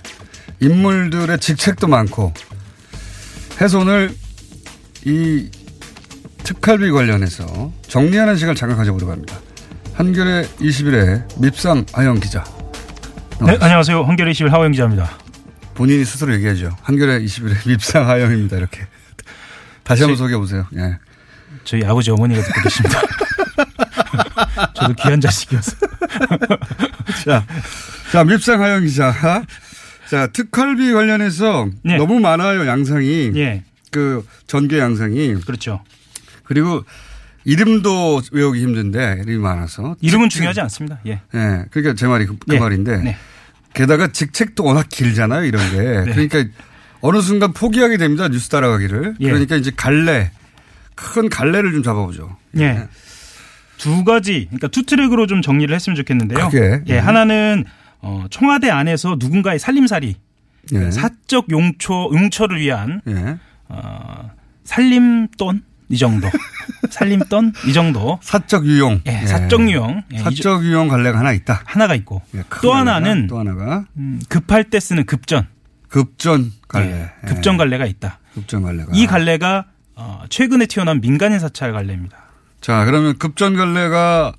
[0.61, 2.33] 인물들의 직책도 많고
[3.61, 4.15] 해서 오늘
[5.05, 5.51] 이
[6.45, 9.39] 특활비 관련해서 정리하는 시간을 잠깐 가져보려고 합니다.
[9.95, 12.45] 한겨레 21의 밉상 아영 기자.
[13.45, 14.05] 네, 안녕하세요.
[14.05, 15.11] 한겨레 21 하호영 기자입니다.
[15.75, 16.77] 본인이 스스로 얘기하죠.
[16.83, 18.57] 한겨레 21의 밉상 하영입니다.
[18.57, 18.87] 이렇게.
[19.83, 20.67] 다시 한번 소개해 보세요.
[20.77, 20.97] 예.
[21.65, 23.01] 저희 아버지 어머니가 듣고 계십니다.
[24.75, 25.77] 저도 귀한 자식이어서.
[27.25, 27.47] 자,
[28.11, 29.13] 자, 밉상 하영 기자.
[30.09, 31.97] 자, 특활비 관련해서 예.
[31.97, 33.33] 너무 많아요, 양상이.
[33.37, 33.63] 예.
[33.91, 35.35] 그 전개 양상이.
[35.47, 35.83] 그렇죠.
[36.45, 36.85] 그리고
[37.45, 39.97] 이름도 외우기 힘든데 이름이 많아서.
[40.01, 41.01] 이름은 직책- 중요하지 않습니다.
[41.07, 41.21] 예.
[41.35, 41.65] 예.
[41.71, 42.59] 그러니까 제 말이 그, 그 예.
[42.59, 42.97] 말인데.
[42.99, 43.17] 네.
[43.75, 45.79] 게다가 직책도 워낙 길잖아요, 이런 게.
[45.79, 46.05] 네.
[46.29, 46.45] 그러니까
[47.01, 49.15] 어느 순간 포기하게 됩니다, 뉴스 따라가기를.
[49.21, 49.25] 예.
[49.27, 50.31] 그러니까 이제 갈래.
[50.95, 52.37] 큰 갈래를 좀 잡아보죠.
[52.59, 52.87] 예.
[53.83, 56.49] 두 가지, 그러니까 two track으로 좀 정리를 했으면 좋겠는데요.
[56.49, 56.83] 크게.
[56.87, 57.07] 예, 음.
[57.07, 57.65] 하나는
[58.01, 60.15] 어, 청와대 안에서 누군가의 살림살이,
[60.73, 60.91] 예.
[60.93, 63.39] 사적 용처, 용처를 위한 예.
[63.69, 64.31] 어,
[64.65, 66.29] 살림돈 이 정도,
[66.91, 68.19] 살림돈 이 정도.
[68.23, 69.01] 사적 유용.
[69.07, 70.03] 예, 사적 유용.
[70.13, 71.63] 예, 이 사적 유용 갈래가 하나 있다.
[71.65, 75.49] 하나가 있고 예, 큰또 하나는 또 하나가 음, 급할 때 쓰는 급전.
[75.89, 77.11] 급전 갈래.
[77.25, 78.21] 예, 급전 갈래가 있다.
[78.35, 78.93] 급전 갈래가.
[78.95, 79.67] 이 갈래가
[79.97, 82.22] 어, 최근에 튀어나온 민간인 사찰 갈래입니다.
[82.63, 84.33] 자, 그러면 급전 갈래가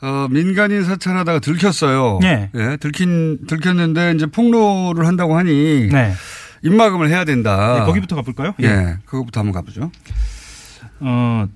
[0.00, 2.18] 어, 민간인 사찰하다가 들켰어요.
[2.22, 2.50] 예.
[2.80, 6.12] 들킨 들켰는데 이제 폭로를 한다고 하니 네.
[6.62, 7.78] 입막음을 해야 된다.
[7.80, 8.54] 네, 거기부터 가볼까요?
[8.62, 8.66] 예.
[8.66, 8.96] 예.
[9.04, 9.90] 그거부터 한번 가보죠.
[11.00, 11.46] 어,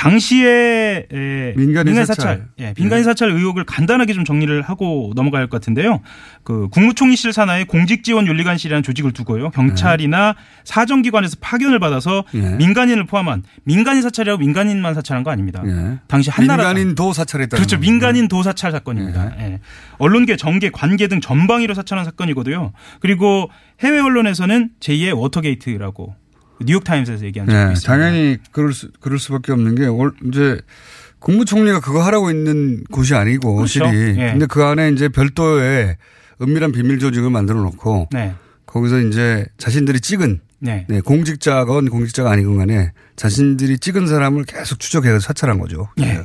[0.00, 2.06] 당시에 에, 민간인 사찰.
[2.06, 6.00] 사찰, 예, 민간인 사찰 의혹을 간단하게 좀 정리를 하고 넘어갈 것 같은데요.
[6.42, 9.50] 그 국무총리실 산하에 공직지원윤리관실이라는 조직을 두고요.
[9.50, 12.40] 경찰이나 사정기관에서 파견을 받아서 예.
[12.40, 15.62] 민간인을 포함한 민간인 사찰이라고 민간인만 사찰한 거 아닙니다.
[15.66, 15.98] 예.
[16.06, 17.58] 당시 한나라 민간인도 사찰했다.
[17.58, 17.76] 그렇죠.
[17.76, 19.34] 민간인 도 사찰 사건입니다.
[19.40, 19.60] 예.
[19.98, 22.72] 언론계, 정계, 관계 등 전방위로 사찰한 사건이거든요.
[23.00, 26.14] 그리고 해외 언론에서는 제2의 워터게이트라고
[26.64, 27.92] 뉴욕타임스에서 얘기한 적이 네, 있습니다.
[27.92, 30.60] 당연히 그럴 수, 그럴 수밖에 없는 게, 올- 이제,
[31.18, 33.84] 국무총리가 그거 하라고 있는 곳이 아니고, 그렇죠.
[33.90, 34.18] 실이.
[34.18, 34.30] 예.
[34.32, 35.96] 근데 그 안에 이제 별도의
[36.40, 38.34] 은밀한 비밀 조직을 만들어 놓고, 네.
[38.66, 40.86] 거기서 이제 자신들이 찍은, 네.
[40.88, 45.88] 네, 공직자건 공직자가 아니건 간에 자신들이 찍은 사람을 계속 추적해서 사찰한 거죠.
[46.00, 46.20] 예.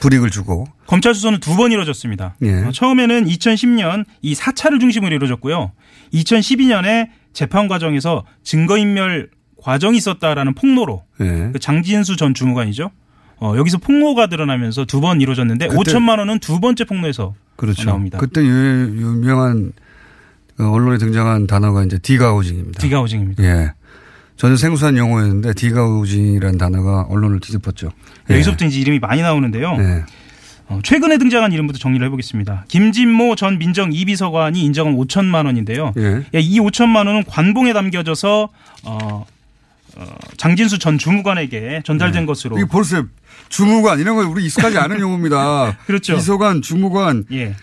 [0.00, 0.66] 불이익을 주고.
[0.86, 2.36] 검찰 수사는 두 번 이루어졌습니다.
[2.42, 2.52] 예.
[2.64, 5.72] 어, 처음에는 2010년 이 사찰을 중심으로 이루어졌고요.
[6.12, 9.30] 2012년에 재판 과정에서 증거인멸
[9.62, 11.50] 과정이 있었다라는 폭로로 예.
[11.52, 12.90] 그 장진수 전 주무관이죠.
[13.40, 17.84] 어, 여기서 폭로가 드러나면서 두 번 이루어졌는데 그때- 5천만 원은 두 번째 폭로에서 그렇죠.
[17.84, 18.18] 나옵니다.
[18.18, 19.72] 그때 유, 유명한
[20.56, 22.80] 그 언론에 등장한 단어가 이제 degaussing입니다.
[22.80, 23.44] degaussing입니다.
[23.44, 23.72] 예.
[24.36, 27.90] 전혀 생소한 용어였는데 degaussing이라는 단어가 언론을 뒤집었죠.
[28.30, 28.34] 예.
[28.34, 29.76] 여기서부터 이제 이름이 많이 나오는데요.
[29.76, 30.02] 네.
[30.68, 32.64] 어, 최근에 등장한 이름부터 정리를 해보겠습니다.
[32.68, 35.92] 김진모 전 민정 2비서관이 인정한 5천만 원인데요.
[35.96, 36.22] 예.
[36.34, 38.48] 예, 이 5천만 원은 관봉에 담겨져서
[38.84, 39.26] 어, 어,
[40.36, 42.56] 장진수 전 주무관에게 전달된 것으로.
[42.56, 42.62] 네.
[42.62, 43.04] 이게 벌써
[43.48, 45.76] 주무관 이런 거 우리 익숙하지 않은 용어입니다.
[45.86, 46.14] 그렇죠.
[46.16, 47.54] 비서관, 주무관 예.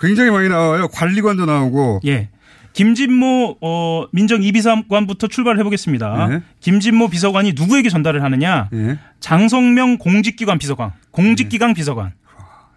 [0.00, 0.88] 굉장히 많이 나와요.
[0.88, 2.00] 관리관도 나오고.
[2.06, 2.28] 예.
[2.74, 6.26] 김진모 어, 민정 2비서관부터 출발을 해보겠습니다.
[6.28, 6.40] 네.
[6.60, 8.68] 김진모 비서관이 누구에게 전달을 하느냐?
[8.72, 8.98] 예.
[9.20, 12.12] 장성명 공직기관 비서관, 공직기강 비서관.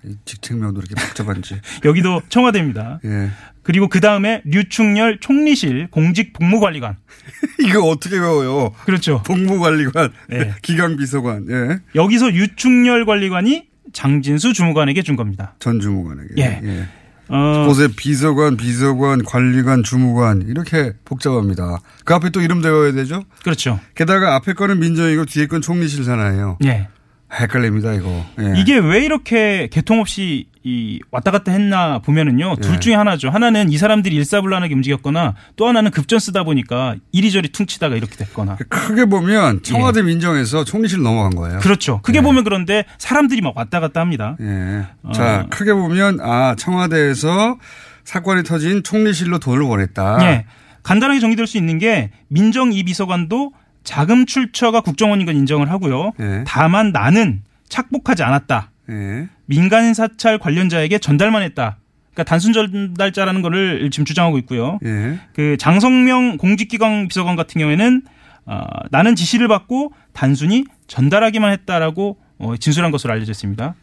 [0.04, 1.60] 이 직책명도 이렇게 복잡한지.
[1.86, 3.00] 여기도 청와대입니다.
[3.06, 3.30] 예.
[3.64, 6.98] 그리고 그 다음에 류충렬 총리실 공직복무관리관.
[7.62, 8.74] 이거 어떻게 외워요?
[8.86, 9.22] 그렇죠.
[9.24, 10.56] 복무관리관, 예.
[10.64, 11.80] 기강비서관, 예.
[11.96, 15.56] 여기서 유충렬 관리관이 장진수 주무관에게 준 겁니다.
[15.60, 16.34] 전 주무관에게.
[16.38, 16.88] 예.
[17.28, 21.80] 어, 곳에 비서관, 비서관, 관리관, 주무관 이렇게 복잡합니다.
[22.04, 23.24] 그 앞에 또 이름 대어야 되죠?
[23.44, 23.80] 그렇죠.
[23.96, 26.58] 게다가 앞에 거는 민정이고 뒤에 건 총리실 산하예요.
[26.66, 26.90] 예.
[27.34, 28.26] 헷갈립니다 이거.
[28.40, 28.60] 예.
[28.60, 32.62] 이게 왜 이렇게 개통 없이 이 왔다 갔다 했나 보면은요 예.
[32.62, 33.30] 둘 중에 하나죠.
[33.30, 38.58] 하나는 이 사람들이 일사불란하게 움직였거나 또 하나는 급전 쓰다 보니까 이리저리 퉁치다가 이렇게 됐거나.
[38.70, 41.56] 크게 보면 청와대 민정에서 총리실 넘어간 거예요.
[41.56, 41.60] 예.
[41.60, 42.02] 그렇죠.
[42.04, 44.38] 크게 보면 그런데 사람들이 막 왔다 갔다 합니다.
[44.42, 44.86] 예.
[45.04, 45.12] 어.
[45.14, 47.58] 자, 크게 보면 아 청와대에서
[48.04, 50.18] 사건이 터진 총리실로 돈을 보냈다.
[50.24, 50.46] 예.
[50.84, 56.12] 간단하게 정리될 수 있는 게 민정 이 비서관도 자금 출처가 국정원인 건 인정을 하고요.
[56.20, 56.44] 예.
[56.46, 58.72] 다만 나는 착복하지 않았다.
[58.90, 59.28] 예.
[59.46, 61.78] 민간 사찰 관련자에게 전달만 했다.
[62.14, 64.80] 그러니까 단순 전달자라는 거를 지금 주장하고 있고요.
[64.86, 65.20] 예.
[65.34, 68.04] 그 장성명 공직기강 비서관 같은 경우에는
[68.46, 73.76] 어, 나는 지시를 받고 단순히 전달하기만 했다라고 어, 진술한 것으로 알려져 있습니다.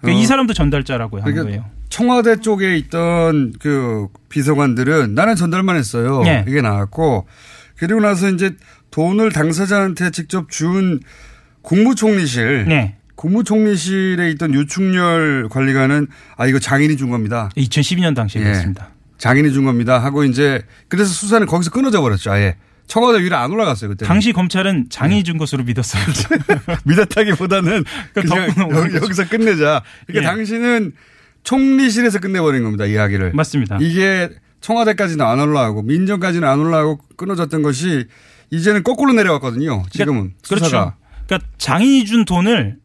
[0.00, 0.22] 그러니까 어.
[0.22, 1.70] 이 사람도 전달자라고 하는 그러니까 거예요.
[1.88, 6.22] 청와대 쪽에 있던 그 비서관들은 나는 전달만 했어요.
[6.26, 6.44] 예.
[6.48, 7.26] 이게 나왔고
[7.76, 8.54] 그리고 나서 이제
[8.92, 11.00] 돈을 당사자한테 직접 준
[11.62, 12.66] 국무총리실.
[12.68, 12.96] 네.
[13.16, 17.50] 국무총리실에 있던 유충렬 관리관은 아 이거 장인이 준 겁니다.
[17.56, 18.44] 2012년 당시에 예.
[18.44, 18.90] 그랬습니다.
[19.18, 19.98] 장인이 준 겁니다.
[19.98, 22.30] 하고 이제 그래서 수사는 거기서 끊어져 버렸죠.
[22.32, 24.04] 아예 청와대 위로 안 올라갔어요 그때.
[24.04, 26.02] 당시 검찰은 장인이 준 것으로 믿었어요.
[26.84, 29.82] 믿었다기보다는 덕분에 여기, 여기서 끝내자.
[30.06, 30.34] 그러니까 예.
[30.34, 30.92] 당신은
[31.44, 33.32] 총리실에서 끝내버린 겁니다 이야기를.
[33.34, 33.78] 맞습니다.
[33.80, 34.28] 이게
[34.60, 38.06] 청와대까지는 안 올라가고 민정까지는 안 올라가고 끊어졌던 것이
[38.52, 39.82] 이제는 거꾸로 내려왔거든요.
[39.90, 40.68] 지금은 수사가.
[40.68, 40.94] 그렇죠.
[41.26, 42.76] 그러니까 장인이 준 돈을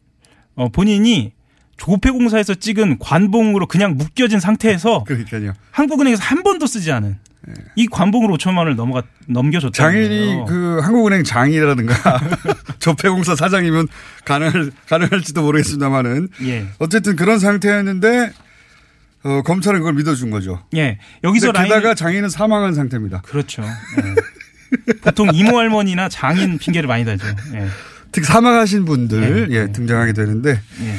[0.54, 1.32] 어, 본인이
[1.76, 5.52] 조폐공사에서 찍은 관봉으로 그냥 묶여진 상태에서 그러니까요.
[5.70, 7.18] 한국은행에서 한 번도 쓰지 않은
[7.76, 9.72] 이 관봉으로 5천만 원을 넘어가 넘겨줬다.
[9.72, 11.94] 장인이 그 한국은행 장이라든가
[12.80, 13.88] 조폐공사 사장이면
[14.24, 16.66] 가능할 가능할지도 모르겠습니다만은 예.
[16.78, 18.32] 어쨌든 그런 상태였는데
[19.24, 20.62] 어, 검찰은 그걸 믿어준 거죠.
[20.76, 20.98] 예.
[21.24, 23.22] 여기서 게다가 장인은 사망한 상태입니다.
[23.22, 23.62] 그렇죠.
[23.62, 24.14] 예.
[25.02, 27.26] 보통 이모 할머니나 장인 핑계를 많이 대죠.
[27.54, 27.66] 예.
[28.12, 30.94] 특히 사망하신 분들 네, 예, 등장하게 되는데 예.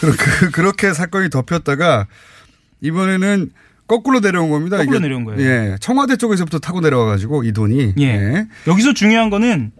[0.00, 2.06] 그, 그렇게 사건이 덮였다가
[2.80, 3.50] 이번에는
[3.86, 4.78] 거꾸로 내려온 겁니다.
[4.78, 4.98] 거꾸로.
[5.00, 5.40] 내려온 거예요.
[5.40, 5.76] 예.
[5.80, 7.94] 청와대 쪽에서부터 타고 내려와가지고 이 돈이.
[8.00, 8.46] 예.
[8.66, 9.72] 여기서 중요한 거는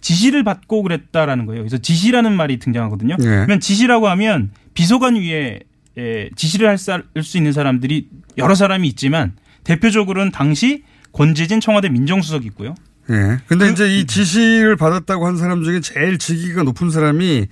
[0.00, 1.62] 지시를 받고 그랬다라는 거예요.
[1.62, 3.16] 그래서 지시라는 말이 등장하거든요.
[3.20, 3.24] 예.
[3.24, 5.60] 그러면 지시라고 하면 비서관 위에
[5.98, 9.32] 에, 지시를 할 수 있는 사람들이 여러 사람이 있지만
[9.64, 12.74] 대표적으로는 당시 권재진 청와대 민정수석이 있고요.
[13.10, 13.38] 예.
[13.46, 17.46] 근데 그 이제 이 지시를 받았다고 한 사람 중에 제일 직위가 높은 사람이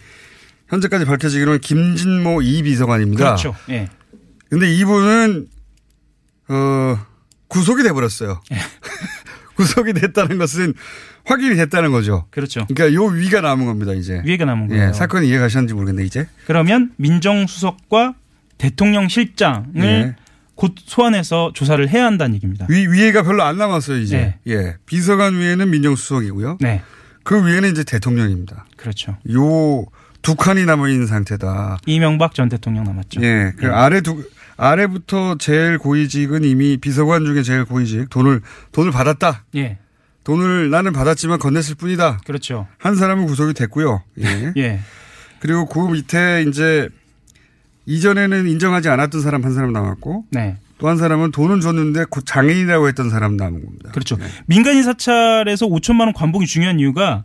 [0.68, 3.25] 현재까지 밝혀지기로는 김진모 이 비서관입니다.
[3.25, 3.55] 그렇죠.
[3.71, 3.88] 예.
[4.51, 5.49] 근데 이분은
[6.49, 6.99] 어
[7.49, 8.40] 구속이 돼 버렸어요.
[8.53, 8.57] 예.
[9.57, 10.75] 구속이 됐다는 것은
[11.25, 12.27] 확인이 됐다는 거죠.
[12.31, 12.66] 그렇죠.
[12.68, 14.23] 그러니까 요 위가 남은 겁니다, 이제.
[14.25, 14.88] 위가 남은 거예요.
[14.88, 16.27] 예, 사건이 이해가셨는지 모르겠네, 이제.
[16.47, 18.14] 그러면 민정수석과
[18.57, 20.16] 대통령 실장을 예.
[20.59, 22.66] 곧 소환해서 조사를 해야 한다는 얘기입니다.
[22.68, 24.38] 위, 위에가 별로 안 남았어요, 이제.
[24.44, 24.53] 네.
[24.53, 24.77] 예.
[24.87, 26.59] 비서관 위에는 민정수석이고요.
[26.61, 26.83] 네.
[27.23, 28.66] 그 위에는 이제 대통령입니다.
[28.77, 29.16] 그렇죠.
[29.33, 29.87] 요
[30.23, 31.79] 두 칸이 남아 있는 상태다.
[31.87, 33.23] 이명박 전 대통령 남았죠.
[33.23, 33.53] 예.
[33.57, 38.42] 그 아래 두, 아래부터 제일 고위직은 이미 비서관 중에 제일 고위직 돈을,
[38.73, 39.44] 돈을 받았다.
[39.57, 39.79] 예.
[40.25, 42.21] 돈을 나는 받았지만 건넸을 뿐이다.
[42.27, 42.66] 그렇죠.
[42.79, 44.03] 한 사람은 구속이 됐고요.
[44.21, 44.53] 예.
[44.61, 44.81] 예.
[45.40, 46.88] 그리고 그 밑에 이제
[47.88, 50.57] 이전에는 인정하지 않았던 사람 한 사람 남았고 네.
[50.77, 53.90] 또한 사람은 돈은 줬는데 곧 장애인이라고 했던 사람 남은 겁니다.
[53.92, 54.18] 그렇죠.
[54.46, 57.24] 민간인 사찰에서 5천만 원 관봉이 중요한 이유가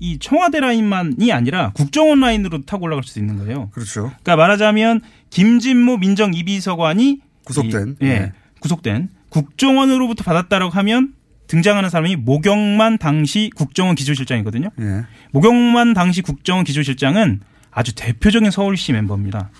[0.00, 3.68] 이 청와대 라인만이 아니라 국정원 라인으로 타고 올라갈 수 있는 거예요.
[3.70, 4.04] 그렇죠.
[4.22, 7.96] 그러니까 말하자면 김진모 민정 이비서관이 구속된.
[8.00, 8.32] 이- 예, 네.
[8.60, 11.12] 구속된 국정원으로부터 받았다라고 하면
[11.48, 14.70] 등장하는 사람이 모경만 당시 국정원 기조실장이거든요.
[14.80, 15.02] 예.
[15.32, 19.50] 모경만 당시 국정원 기조실장은 아주 대표적인 서울시 멤버입니다.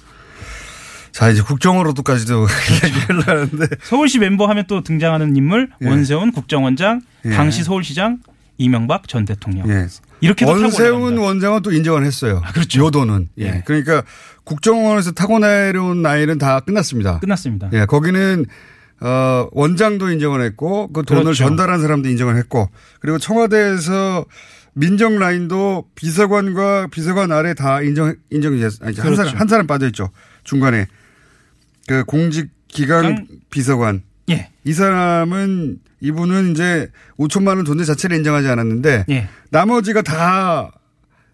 [1.12, 2.46] 자 이제 국정원으로도까지도
[2.84, 5.88] 얘기를 하는데 서울시 mem버 하면 또 등장하는 인물 예.
[5.88, 7.30] 원세훈 국정원장, 예.
[7.30, 8.18] 당시 서울시장
[8.58, 9.68] 이명박 전 대통령.
[9.68, 9.86] 예.
[10.20, 11.18] 이렇게도 타고 원세훈.
[11.18, 12.42] 원장은 또 인정을 했어요.
[12.54, 12.80] 그렇죠.
[12.84, 13.28] 요 돈은.
[13.40, 13.44] 예.
[13.44, 13.62] 예.
[13.66, 14.02] 그러니까
[14.44, 17.18] 국정원에서 타고 내려온 나이는 다 끝났습니다.
[17.20, 17.68] 끝났습니다.
[17.72, 17.84] 예.
[17.84, 18.46] 거기는
[19.00, 21.44] 어 원장도 인정을 했고 그 돈을 그렇죠.
[21.44, 22.70] 전달한 사람도 인정을 했고
[23.00, 24.24] 그리고 청와대에서
[24.74, 29.16] 민정 라인도 비서관과 비서관 아래 다 인정 인정이 됐 아니 한 그렇죠.
[29.16, 30.08] 사람 한 사람 빠져 있죠.
[30.44, 30.86] 중간에
[31.86, 34.50] 그 공직 기관 강- 비서관 예.
[34.64, 39.28] 이 사람은 이분은 이제 5천만 원 존재 자체를 인정하지 않았는데 예.
[39.50, 40.72] 나머지가 다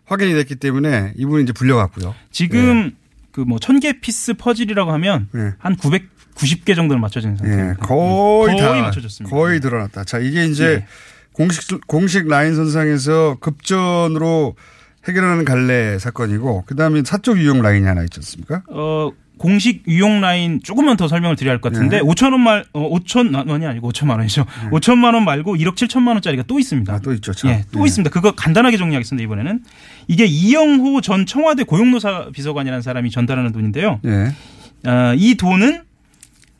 [0.04, 2.14] 확인이 됐기 때문에 이분은 이제 불려갔고요.
[2.30, 2.92] 지금
[3.32, 5.54] 그 뭐 천 개 piece 퍼즐이라고 하면 예.
[5.58, 7.86] 한 990개 정도는 맞춰진 예, 상태입니다.
[7.86, 9.36] 거의 다 거의 맞춰졌습니다.
[9.36, 10.04] 거의 드러났다.
[10.04, 10.86] 자, 이게 이제 예.
[11.32, 14.56] 공식 공식 라인 선상에서 금전으로
[15.06, 18.62] 해결하는 갈래 사건이고 그다음에 사적 유용 라인이 하나 있지 않습니까?
[18.70, 22.02] 어 공식 유용 라인 조금만 더 설명을 드려야 할 것 같은데 네.
[22.02, 24.44] 5천 원 말, 어, 5천 원이 아니고 5천만 원이죠.
[24.72, 26.92] 5천만 원 말고 1억 7천만 원짜리가 또 있습니다.
[26.92, 27.32] 아, 또 있죠.
[27.32, 27.50] 참.
[27.50, 27.84] 예, 또 네.
[27.86, 28.10] 있습니다.
[28.10, 29.24] 그거 간단하게 정리하겠습니다.
[29.24, 29.60] 이번에는
[30.08, 34.00] 이게 이영호 전 청와대 고용노사 비서관이라는 사람이 전달하는 돈인데요.
[34.04, 34.88] 예.
[34.88, 35.82] 어, 이 돈은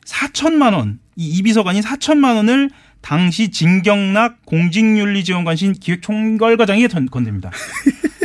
[0.05, 2.69] 4천만 원, 이 이 비서관이 4천만 원을
[3.01, 7.51] 당시 진경락 공직윤리지원관실 기획총괄과장에게 던- 건넵니다.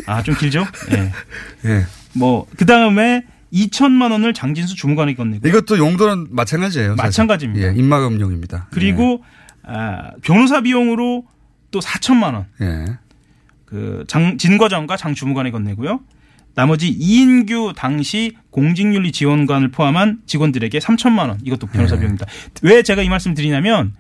[0.07, 0.65] 아, 좀 길죠?
[0.93, 1.11] 예.
[1.71, 1.85] 예.
[2.15, 3.23] 뭐, 그 다음에
[3.55, 5.47] 2천만 원을 장진수 주무관에게 건네고.
[5.47, 6.97] 이것도 용도는 마찬가지예요.
[6.97, 7.03] 사실.
[7.03, 7.69] 마찬가지입니다.
[7.69, 8.69] 예, 입막음용입니다.
[8.73, 9.23] 그리고
[9.63, 11.25] 아, 변호사 비용으로
[11.71, 12.47] 또 4천만 원.
[12.61, 12.99] 예.
[13.65, 16.01] 그 장, 진 과장과 장 주무관에 건네고요.
[16.55, 21.39] 나머지 이인규 당시 공직윤리 지원관을 포함한 직원들에게 3천만 원.
[21.45, 22.01] 이것도 변호사 네.
[22.01, 22.27] 비용입니다.
[22.63, 23.95] 왜 제가 이 말씀 드리냐면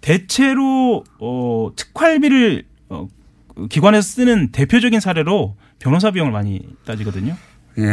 [0.00, 3.06] 대체로 어, 특활비를 어,
[3.54, 7.36] 그 기관에서 쓰는 대표적인 사례로 변호사 비용을 많이 따지거든요.
[7.78, 7.84] 예.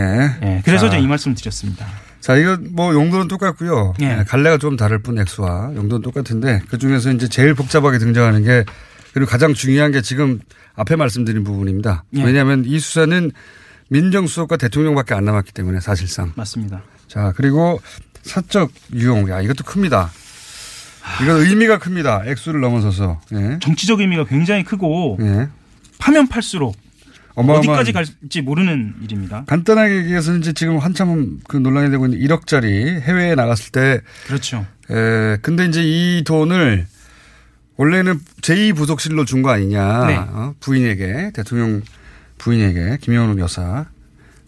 [0.44, 1.86] 예, 그래서 자, 제가 이 말씀 드렸습니다.
[2.20, 3.94] 자, 이거 뭐 용도는 똑같고요.
[4.02, 4.20] 예.
[4.20, 8.66] 예, 갈래가 좀 다를 뿐 액수와 용도는 똑같은데 그 중에서 이제 제일 복잡하게 등장하는 게
[9.14, 10.40] 그리고 가장 중요한 게 지금
[10.76, 12.04] 앞에 말씀드린 부분입니다.
[12.16, 12.24] 예.
[12.24, 13.32] 왜냐하면 이 수사는
[13.90, 16.32] 민정수석과 대통령밖에 안 남았기 때문에 사실상.
[16.36, 16.82] 맞습니다.
[17.08, 17.82] 자, 그리고
[18.22, 19.30] 사적 유용.
[19.30, 20.12] 야, 이것도 큽니다.
[21.24, 22.24] 이건 의미가 큽니다.
[22.26, 23.20] 액수를 넘어서서.
[23.34, 23.60] 예.
[23.62, 25.50] 정치적 의미가 굉장히 크고 예.
[25.98, 26.76] 파면 팔수록
[27.48, 29.44] 어디까지 갈지 모르는 일입니다.
[29.48, 34.02] 간단하게 얘기해서 이제 지금 한참 그 논란이 되고 있는 1억짜리 해외에 나갔을 때.
[34.28, 34.66] 그렇죠.
[34.92, 36.86] 에, 근데 이제 이 돈을
[37.78, 40.06] 원래는 제2 부속실로 준 거 아니냐.
[40.08, 40.16] 네.
[40.18, 40.54] 어?
[40.60, 41.82] 부인에게, 대통령
[42.38, 43.86] 부인에게, 김영훈 여사.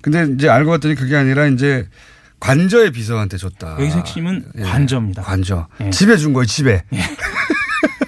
[0.02, 1.88] 근데 이제 알고 봤더니 그게 아니라 이제
[2.40, 3.74] 관저의 비서한테 줬다.
[3.80, 4.62] 여기서 핵심은 예.
[4.64, 5.22] 관저입니다.
[5.22, 5.68] 관저.
[5.82, 5.92] 예.
[5.92, 6.84] 집에 준 거예요, 집에.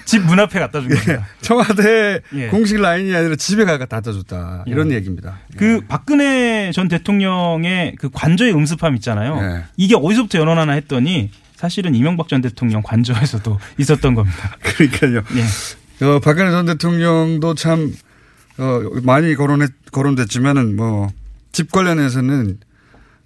[0.04, 1.26] 집 문 앞에 갖다 준 겁니다.
[1.40, 2.48] 청와대 예.
[2.48, 4.64] 공식 라인이 아니라 집에 가서 갖다 줬다.
[4.66, 5.38] 이런 얘기입니다.
[5.56, 9.40] 그 박근혜 전 대통령의 그 관저의 음습함 있잖아요.
[9.40, 9.64] 네.
[9.76, 14.56] 이게 어디서부터 연원하나 했더니 사실은 이명박 전 대통령 관저에서도 있었던 겁니다.
[14.62, 15.22] 그러니까요.
[15.36, 16.04] 예.
[16.04, 17.92] 어, 박근혜 전 대통령도 참,
[18.58, 21.08] 어, 많이 거론했, 거론됐지만은 뭐,
[21.52, 22.58] 집 관련해서는,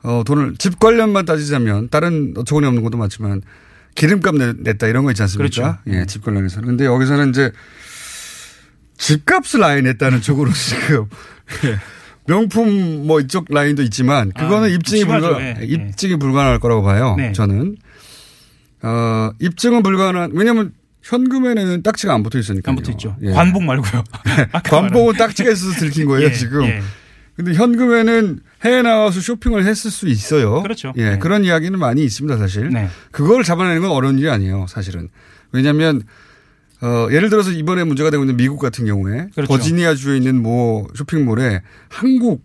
[0.02, 3.40] 어, 돈을, 집 관련만 따지자면, 다른 어처구니 없는 것도 많지만,
[3.99, 5.51] 기름값 내- 냈다 이런 거 있지 않습니까?
[5.51, 5.78] 그렇죠.
[5.88, 6.66] 예, 집 관련해서는.
[6.68, 7.51] 근데 여기서는 이제,
[8.96, 11.07] 집값을 아예 냈다는 쪽으로 지금,
[11.64, 11.78] 예.
[12.26, 15.05] 명품 뭐 이쪽 라인도 있지만, 그거는 아, 입증이.
[15.05, 15.64] 불가, 예, 예.
[15.64, 17.14] 입증이 불가능할 거라고 봐요.
[17.18, 17.32] 네.
[17.32, 17.76] 저는.
[18.82, 20.72] 어, 입증은 불가능한, 왜냐면
[21.03, 22.70] 현금에는 딱지가 안 붙어 있으니까.
[22.70, 23.16] 안 붙어 있죠.
[23.34, 24.05] 관복 말고요.
[24.64, 26.62] 관복은 딱지가 있어서 들킨 거예요, 예, 지금.
[27.39, 27.43] 예.
[27.43, 30.62] 근데 현금에는 해외 나가서 쇼핑을 했을 수 있어요.
[30.62, 30.93] 그렇죠.
[30.97, 31.18] 예, 네.
[31.18, 32.68] 그런 이야기는 많이 있습니다, 사실.
[32.70, 32.89] 네.
[33.12, 35.09] 그걸 잡아내는 건 어려운 일이 아니에요, 사실은.
[35.53, 36.03] 왜냐하면
[36.80, 39.49] 어, 예를 들어서 이번에 문제가 되고 있는 미국 같은 경우에 그렇죠.
[39.49, 42.45] 버지니아 주에 있는 모 쇼핑몰에 한국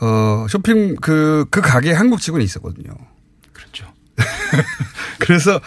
[0.00, 2.90] 어, 쇼핑 그, 그 가게에 한국 직원이 있었거든요.
[3.52, 3.86] 그렇죠.
[5.20, 5.60] 그래서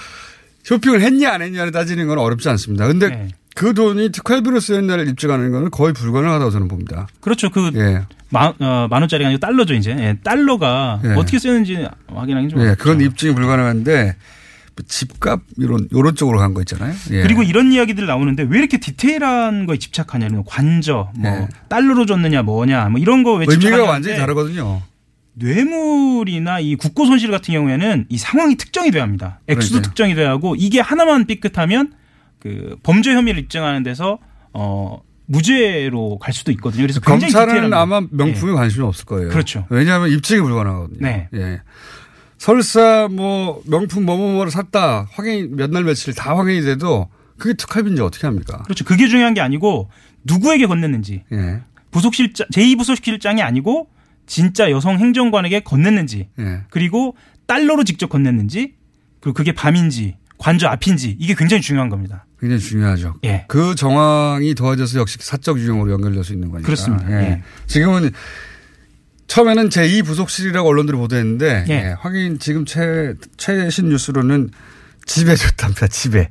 [0.64, 2.88] 쇼핑을 했냐 안 했냐를 따지는 건 어렵지 않습니다.
[2.88, 3.28] 근데 네.
[3.56, 7.08] 그 돈이 특활비로 쓰였냐를 입증하는 건 거의 불가능하다고 저는 봅니다.
[7.22, 7.50] 그렇죠.
[7.50, 8.04] 그 예.
[8.30, 9.96] 만, 어, 만 원짜리가 아니고 달러죠, 이제.
[9.98, 11.10] 예, 달러가 예.
[11.14, 12.60] 어떻게 쓰였는지 확인하기 좀.
[12.62, 12.76] 예.
[12.78, 14.16] 그건 입증이 불가능한데
[14.90, 16.94] 집값 이런 요런 쪽으로 간 거 있잖아요.
[17.12, 17.22] 예.
[17.22, 21.48] 그리고 이런 이야기들 나오는데 왜 이렇게 디테일한 거에 집착하냐는 관저, 뭐 예.
[21.70, 24.82] 달러로 줬느냐 뭐냐, 뭐 이런 거왜 의미가 완전히 다르거든요.
[25.36, 29.40] 뇌물이나 이 국고 손실 같은 경우에는 이 상황이 특정이 돼야 합니다.
[29.48, 29.82] 액수도 그러니까요.
[29.90, 31.94] 특정이 돼야 하고 이게 하나만 삐끗하면
[32.46, 34.20] 그 범죄 혐의를 입증하는 데서
[34.54, 36.84] 어 무죄로 갈 수도 있거든요.
[36.84, 37.74] 그래서 검찰은.
[37.74, 39.30] 아마 명품에 관심이 없을 거예요.
[39.30, 39.66] 그렇죠.
[39.72, 41.00] 왜냐하면 입증이 불가능하거든요.
[41.02, 41.28] 네.
[41.34, 41.62] 예.
[42.38, 48.28] 설사 뭐 명품 뭐뭐뭐를 샀다 확인 몇 날 며칠 다 확인이 돼도 그게 특활비인지 어떻게
[48.28, 48.62] 합니까?
[48.64, 48.86] 그렇죠.
[48.86, 49.90] 그게 중요한 게 아니고
[50.24, 51.62] 누구에게 건넸는지 예.
[51.90, 53.88] 부속실장 제2 부속실장이 아니고
[54.28, 56.62] 진짜 여성 행정관에게 건넸는지 예.
[56.70, 57.16] 그리고
[57.48, 58.74] 달러로 직접 건넸는지
[59.20, 62.26] 그리고 그게 밤인지 관저 앞인지 이게 굉장히 중요한 겁니다.
[62.46, 63.16] 굉장히 중요하죠.
[63.24, 63.46] 예.
[63.48, 66.66] 그 정황이 더해져서 역시 사적 유형으로 연결될 수 있는 거니까.
[66.66, 67.12] 그렇습니다.
[67.12, 67.26] 예.
[67.26, 67.44] 예.
[67.66, 68.12] 지금은
[69.28, 71.74] 처음에는 제2 부속실이라고 언론들이 보도했는데 예.
[71.74, 74.52] 예, 확인 지금 최, 최신 뉴스로는
[75.06, 75.88] 집에 줬답니다.
[75.88, 76.30] 집에.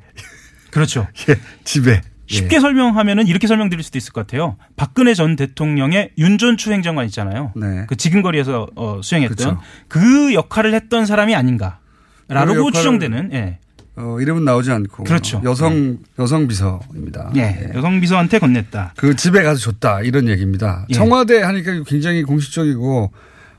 [0.70, 1.08] 그렇죠.
[1.28, 2.00] 예, 집에.
[2.26, 4.56] 쉽게 설명하면은 이렇게 설명드릴 수도 있을 것 같아요.
[4.76, 7.52] 박근혜 전 대통령의 윤전추 행정관 있잖아요.
[7.54, 7.84] 네.
[7.86, 9.60] 그 지금거리에서 어, 수행했던 그렇죠.
[9.88, 13.58] 그 역할을 했던 사람이 아닌가라고 그 추정되는 예.
[13.96, 15.04] 어, 이름은 나오지 않고.
[15.04, 15.40] 그렇죠.
[15.44, 17.30] 여성, 여성 비서입니다.
[17.36, 17.70] 예.
[17.74, 18.90] 여성 비서한테 건넸다.
[18.96, 20.00] 그 집에 가서 줬다.
[20.02, 20.84] 이런 얘기입니다.
[20.90, 20.94] 예.
[20.94, 23.12] 청와대 하니까 굉장히 공식적이고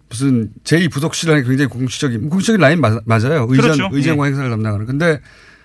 [0.10, 3.48] 무슨 제2 부속실 하니까 굉장히 공식적인, 공식적인 라인 맞, 맞아요.
[3.50, 3.90] 의전, 그렇죠.
[3.92, 4.86] 의전과 행사를 담당하는.
[4.86, 5.20] 근데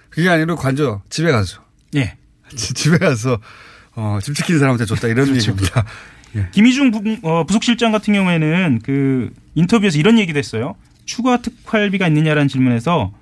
[0.08, 1.62] 그게 아니라 관저 집에 가서.
[1.96, 2.16] 예.
[2.54, 3.38] 집에 가서
[3.96, 5.50] 어, 집 지키는 사람한테 줬다 이런 그렇죠.
[5.50, 5.84] 얘기입니다.
[6.52, 10.76] 김희중 부, 어, 부속실장 같은 경우에는 그 인터뷰에서 이런 얘기도 했어요.
[11.04, 13.12] 추가 특활비가 있느냐라는 질문에서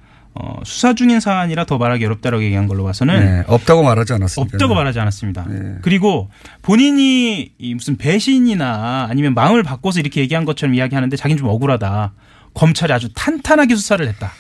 [0.41, 4.55] 어, 수사 중인 사안이라 더 말하기 어렵다라고 얘기한 걸로 봐서는 네, 없다고 말하지 않았습니까?
[4.55, 5.45] 없다고 말하지 않았습니다.
[5.49, 5.75] 네.
[5.83, 6.31] 그리고
[6.63, 12.13] 본인이 이 무슨 배신이나 아니면 마음을 바꿔서 이렇게 얘기한 것처럼 이야기하는데 자기는 좀 억울하다.
[12.55, 14.31] 검찰이 아주 탄탄하게 수사를 했다.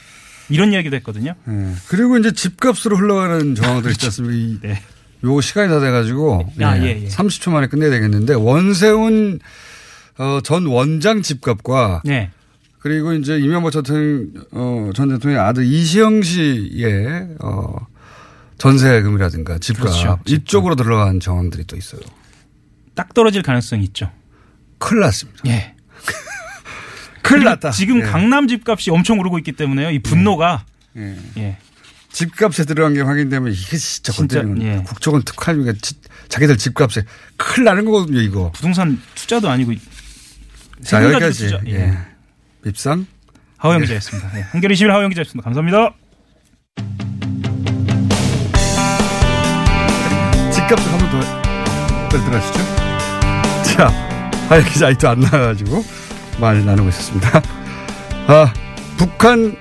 [0.49, 1.35] 이런 이야기도 했거든요.
[1.45, 1.73] 네.
[1.89, 4.37] 그리고 이제 집값으로 흘러가는 정황들 있지 않습니까?
[4.37, 4.81] 이, 네.
[5.25, 7.09] 요 시간이 다 돼가지고 아, 예, 예, 예.
[7.09, 9.41] 30초 만에 끝내야 되겠는데 원세훈
[10.19, 12.31] 어, 전 원장 집값과 네.
[12.81, 17.75] 그리고 이제 이명박 전 대통령, 어, 전 대통령의 아들 이시영 씨의 어,
[18.59, 20.19] 전세금이라든가 집값 그렇죠.
[20.27, 22.01] 이쪽으로 들어간 정황들이 또 있어요.
[22.95, 24.11] 딱 떨어질 가능성이 있죠.
[24.79, 25.41] 큰일 났습니다.
[25.47, 25.75] 예.
[27.23, 27.71] 큰일 났다.
[27.73, 28.03] 지금 예.
[28.03, 29.91] 강남 집값이 엄청 오르고 있기 때문에요.
[29.91, 30.65] 이 분노가
[30.97, 31.17] 예.
[31.37, 31.57] 예.
[32.11, 34.83] 집값에 들어간 게 확인되면 이게 진짜 건드리는 예.
[34.87, 35.97] 국정원 특활비가 지-
[36.29, 37.03] 자기들 집값에
[37.37, 38.51] 큰일 나는 거거든요, 이거.
[38.53, 39.73] 부동산 투자도 아니고
[40.85, 41.45] 자, 여기까지.
[41.45, 41.61] 투자.
[41.67, 41.97] 예.
[42.69, 42.71] 예.
[42.71, 43.07] 밉상.
[43.57, 44.31] 하호영 기자였습니다.
[44.39, 44.43] 예.
[44.43, 45.45] 한겨레 21 하호영 기자였습니다.
[45.45, 45.95] 감사합니다.
[50.69, 52.59] 깜짝 한번 더, 더 들어가시죠.
[53.65, 53.89] 자,
[54.51, 55.83] 하얀 기자 아직도 안 나와가지고
[56.39, 57.41] 말 나누고 있었습니다.
[58.27, 58.53] 아,
[58.99, 59.57] 북한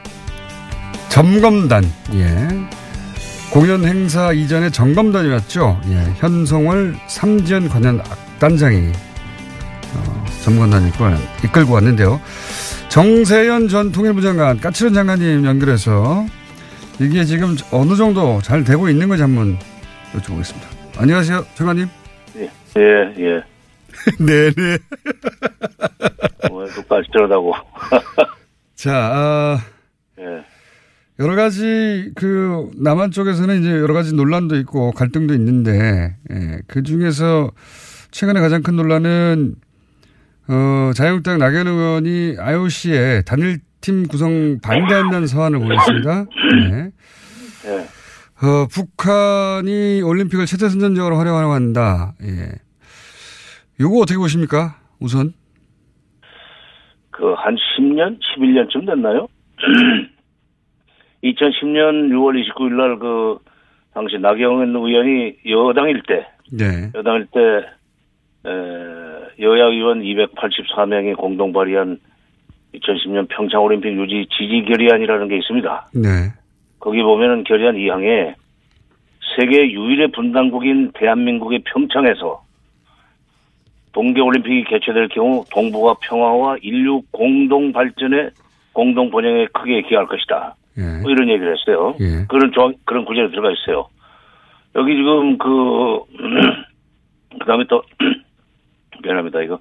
[1.08, 2.48] 점검단, 예.
[3.52, 5.82] 공연 행사 이전에 점검단이었죠.
[5.92, 6.14] 예.
[6.18, 8.92] 현송월 삼지연 관련 악단장이
[9.96, 12.20] 어, 점검단을 이끌, 이끌고 왔는데요.
[12.90, 16.26] 정세현 전 통일부 장관, 까칠한 장관님 연결해서
[17.00, 19.58] 이게 지금 어느 정도 잘 되고 있는 건지 한번
[20.14, 20.62] 여쭤보겠습니다.
[20.98, 21.88] 안녕하세요, 장관님.
[22.38, 23.44] 예, 예, 예.
[24.20, 24.78] 네네.
[26.50, 27.54] 뭐, 똑같이하다고
[28.76, 29.60] 자, 아,
[30.20, 30.44] 예.
[31.20, 37.52] 여러 가지 그 남한 쪽에서는 이제 여러 가지 논란도 있고 갈등도 있는데 예, 그 중에서
[38.12, 39.56] 최근에 가장 큰 논란은
[40.50, 46.26] 어, 자유한국당 나경원 의원이 IOC에 단일팀 구성 반대한다는 서한을 보냈습니다.
[46.72, 46.92] 네.
[47.66, 47.88] 예.
[48.46, 52.14] 어, 북한이 올림픽을 최대 선전적으로 활용하려고 한다.
[52.24, 52.52] 예.
[53.80, 54.80] 요거 어떻게 보십니까?
[55.00, 55.34] 우선.
[57.12, 59.28] 그 한 10년, 11년쯤 됐나요?
[61.24, 63.40] 2010년 6월 29일 날 그
[63.94, 66.92] 당시 나경원 의원이 여당일 때 네.
[66.94, 67.40] 여당일 때
[68.46, 68.52] 에,
[69.40, 72.00] 여야 의원 284명이 공동 발의한
[72.74, 75.90] 2010년 평창 올림픽 유지 지지 결의안이라는 게 있습니다.
[75.96, 76.10] 네.
[76.80, 78.36] 거기 보면은 결의안 2항에
[79.36, 82.44] 세계 유일의 분단국인 대한민국의 평창에서
[83.94, 88.30] 동계올림픽이 개최될 경우 동북아 평화와 인류 공동 발전에
[88.74, 90.56] 공동 번영에 크게 기여할 것이다.
[90.78, 91.02] 예.
[91.02, 91.96] 뭐 이런 얘기를 했어요.
[92.00, 92.26] 예.
[92.28, 93.88] 그런 조 그런 구절이 들어가 있어요.
[94.76, 96.00] 여기 지금 그
[97.40, 97.82] 그 다음에 또
[99.04, 99.56] 미안합니다 이거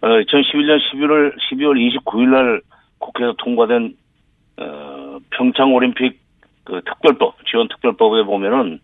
[0.00, 2.60] 어, 2011년 11월 12월 29일 날
[2.98, 3.96] 국회에서 통과된
[4.58, 6.20] 어, 평창 올림픽
[6.64, 8.80] 그 특별법 지원 특별법에 보면은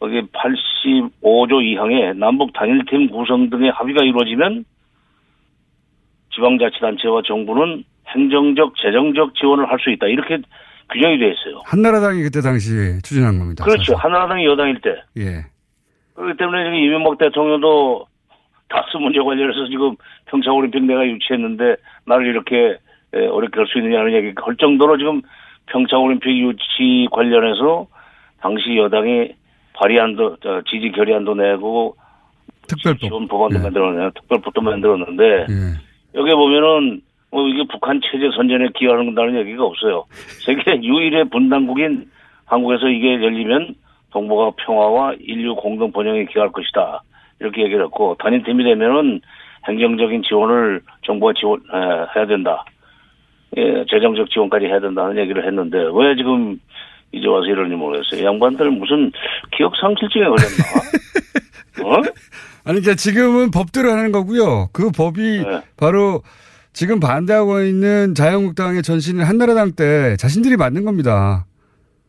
[0.00, 4.64] 거기 85조 2항에 남북 단일팀 구성 등의 합의가 이루어지면
[6.34, 10.06] 지방자치단체와 정부는 행정적, 재정적 지원을 할 수 있다.
[10.06, 10.38] 이렇게
[10.92, 11.60] 규정이 되어 있어요.
[11.64, 12.70] 한나라당이 그때 당시
[13.02, 13.64] 추진한 겁니다.
[13.64, 13.96] 그렇죠.
[13.96, 14.90] 한나라당이 여당일 때.
[15.16, 15.46] 예.
[16.14, 18.06] 그렇기 때문에 지금 이명박 대통령도
[18.68, 19.96] 다스 문제 관련해서 지금
[20.26, 22.78] 평창올림픽 내가 유치했는데 나를 이렇게
[23.14, 25.22] 에, 어렵게 할 수 있느냐는 얘기 할 정도로 지금
[25.66, 27.86] 평창올림픽 유치 관련해서
[28.40, 29.34] 당시 여당이
[29.74, 31.96] 발의안도 저, 지지 결의안도 내고
[32.68, 36.18] 특별법 지원 법안도 만들어내 특별법도 만들었는데 예.
[36.18, 37.00] 여기 보면은
[37.30, 40.04] 뭐 이게 북한 체제 선전에 기여한다는 얘기가 없어요.
[40.44, 42.08] 세계 유일의 분단국인
[42.46, 43.74] 한국에서 이게 열리면
[44.12, 47.02] 동북아 평화와 인류 공동 번영에 기여할 것이다.
[47.40, 49.20] 이렇게 얘기를 했고 단일팀이 되면은
[49.68, 52.64] 행정적인 지원을 정부가 지원 에, 해야 된다.
[53.56, 56.58] 예, 재정적 지원까지 해야 된다는 얘기를 했는데 왜 지금
[57.12, 58.26] 이제 와서 이러는지 모르겠어요.
[58.26, 59.12] 양반들 무슨
[59.56, 60.64] 기억 상실증에 걸렸나?
[61.84, 61.96] 어?
[62.64, 64.68] 아니, 그러니까 지금은 법대로 하는 거고요.
[64.72, 65.60] 그 법이 네.
[65.76, 66.22] 바로
[66.72, 71.46] 지금 반대하고 있는 자유한국당의 전신인 한나라당 때 자신들이 만든 겁니다.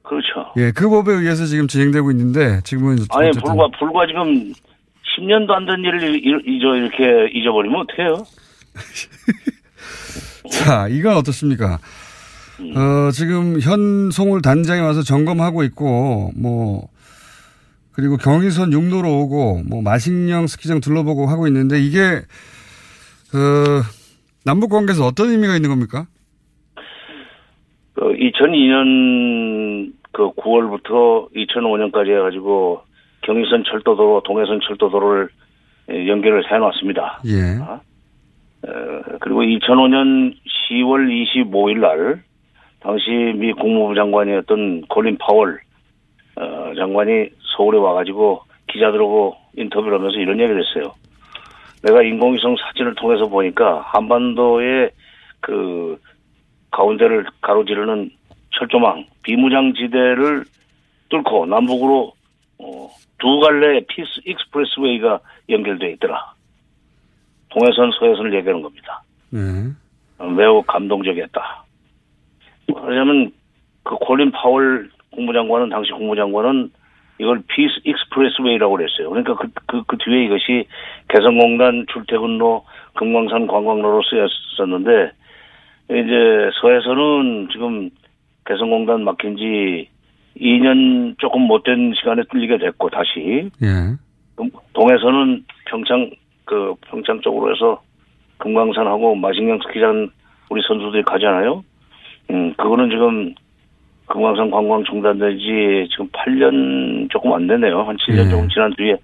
[0.01, 0.51] 그렇죠.
[0.57, 4.53] 예, 그 법에 의해서 지금 진행되고 있는데 지금은 아니 불과 불과 지금
[5.17, 8.23] 10년도 안 된 일을 잊- 잊어 이렇게 잊어버리면 어떡해요?
[10.51, 11.79] 자, 이건 어떻습니까?
[12.59, 12.73] 음.
[12.75, 16.87] 어, 지금 현송을 단장이 와서 점검하고 있고, 뭐,
[17.93, 21.99] 그리고 경의선 육로로 오고, 뭐, 마식령 스키장 둘러보고 하고 있는데, 이게,
[23.33, 23.81] 어,
[24.45, 26.05] 남북 관계에서 어떤 의미가 있는 겁니까?
[27.93, 32.81] 그 2002년 그 9월부터 2005년까지 해가지고
[33.25, 35.29] 경의선 철도도로, 동해선 철도도로를
[35.91, 37.21] 예, 연결을 해놨습니다.
[37.25, 37.59] 예.
[37.61, 37.81] 어,
[39.19, 40.35] 그리고 2005년
[40.69, 42.23] 10월 25일 날
[42.79, 45.59] 당시 미 국무부 장관이었던 콜린 파월
[46.35, 50.93] 어, 장관이 서울에 와가지고 기자들하고 인터뷰를 하면서 이런 얘기를 했어요.
[51.83, 54.89] 내가 인공위성 사진을 통해서 보니까 한반도의
[55.39, 55.99] 그
[56.71, 58.09] 가운데를 가로지르는
[58.57, 60.45] 철조망 비무장지대를
[61.09, 62.11] 뚫고 남북으로
[62.57, 62.89] 어,
[63.19, 65.19] 두 갈래 peace expressway가
[65.49, 66.33] 연결돼 있더라.
[67.49, 69.03] 동해선 서해선을 얘기하는 겁니다.
[69.29, 69.39] 네.
[70.17, 71.63] 어, 매우 감동적이었다.
[72.83, 73.31] 왜냐하면
[73.83, 76.71] 그 콜린 파월 국무장관은 당시 국무장관은
[77.19, 79.09] 이걸 peace expressway라고 그랬어요.
[79.09, 80.67] 그러니까 그, 그, 그 뒤에 이것이
[81.07, 85.11] 개성공단 출퇴근로 금강산 관광로로 쓰였었는데
[85.91, 87.89] 이제 서해선은 지금
[88.45, 89.89] 개성공단 막힌 지
[90.39, 93.67] 2년 조금 못된 시간에 뚫리게 됐고 다시 예.
[94.35, 96.09] 금- 동해선은 평창
[96.45, 97.81] 그 평창 쪽으로 해서
[98.37, 100.09] 금강산하고 마식령 스키장
[100.49, 101.63] 우리 선수들이 가잖아요.
[102.31, 103.33] 음 그거는 지금
[104.07, 107.81] 그 금강산 관광 중단된 지 지금 8년 조금 안 되네요.
[107.83, 108.97] 한 7년 조금 지난 뒤에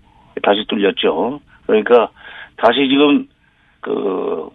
[0.44, 1.40] 다시 뚫렸죠.
[1.66, 2.10] 그러니까
[2.58, 3.28] 다시 지금
[3.80, 4.50] 그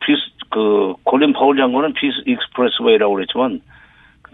[0.00, 0.20] 피스
[0.50, 3.64] 그 콜린 파월 장관은 peace expressway라고 그랬지만 그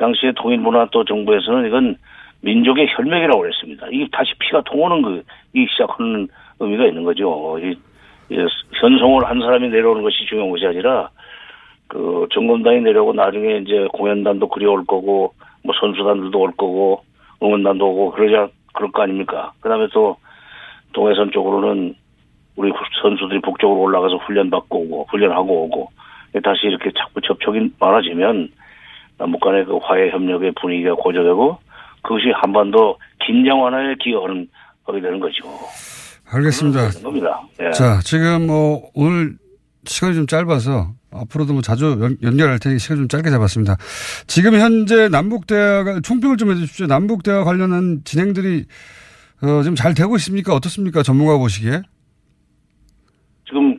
[0.01, 1.97] 당시에 통일부나 또 정부에서는 이건
[2.41, 3.87] 민족의 혈맥이라고 그랬습니다.
[3.93, 5.23] 이게 다시 피가 통하는 그,
[5.55, 6.27] 이 시작하는
[6.59, 7.59] 의미가 있는 거죠.
[7.61, 7.77] 이,
[8.31, 8.47] 이
[8.81, 11.11] 현송을 한 사람이 내려오는 것이 중요한 것이 아니라
[11.87, 17.03] 그 정검단이 내려오고 나중에 이제 공연단도 그리 올 거고 뭐 선수단들도 올 거고
[17.43, 19.53] 응원단도 오고 그러자 그럴 거 아닙니까?
[19.61, 20.17] 그다음에 또
[20.93, 21.95] 동해선 쪽으로는
[22.57, 22.73] 우리
[23.03, 25.89] 선수들이 북쪽으로 올라가서 훈련 받고 오고 훈련하고 오고
[26.43, 28.51] 다시 이렇게 자꾸 접촉이 많아지면
[29.21, 31.59] 남북 간의 그 화해 협력의 분위기가 고조되고
[32.03, 34.49] 그것이 한반도 긴장 완화에 기여하는
[34.85, 35.45] 하게 되는 거죠.
[36.33, 36.89] 알겠습니다.
[37.03, 37.43] 겁니다.
[37.61, 37.71] 예.
[37.73, 39.37] 자, 지금 뭐 오늘
[39.85, 43.77] 시간이 좀 짧아서 앞으로도 뭐 자주 연, 연결할 테니 시간 좀 짧게 잡았습니다.
[44.27, 46.87] 지금 현재 남북 대화가 총평을 좀 해주십시오.
[46.87, 48.65] 남북 대화 관련한 진행들이
[49.43, 50.55] 어, 지금 잘 되고 있습니까?
[50.55, 51.03] 어떻습니까?
[51.03, 51.83] 전문가 보시기에?
[53.47, 53.77] 지금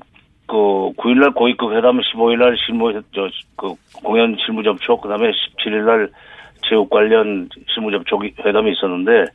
[0.52, 3.74] 그 9일날 고위급 회담, 15일날 실무 저 그
[4.04, 6.10] 공연 실무 접촉, 그다음에 17일날
[6.68, 9.26] 체육 관련 실무 접촉 회담이 있었는데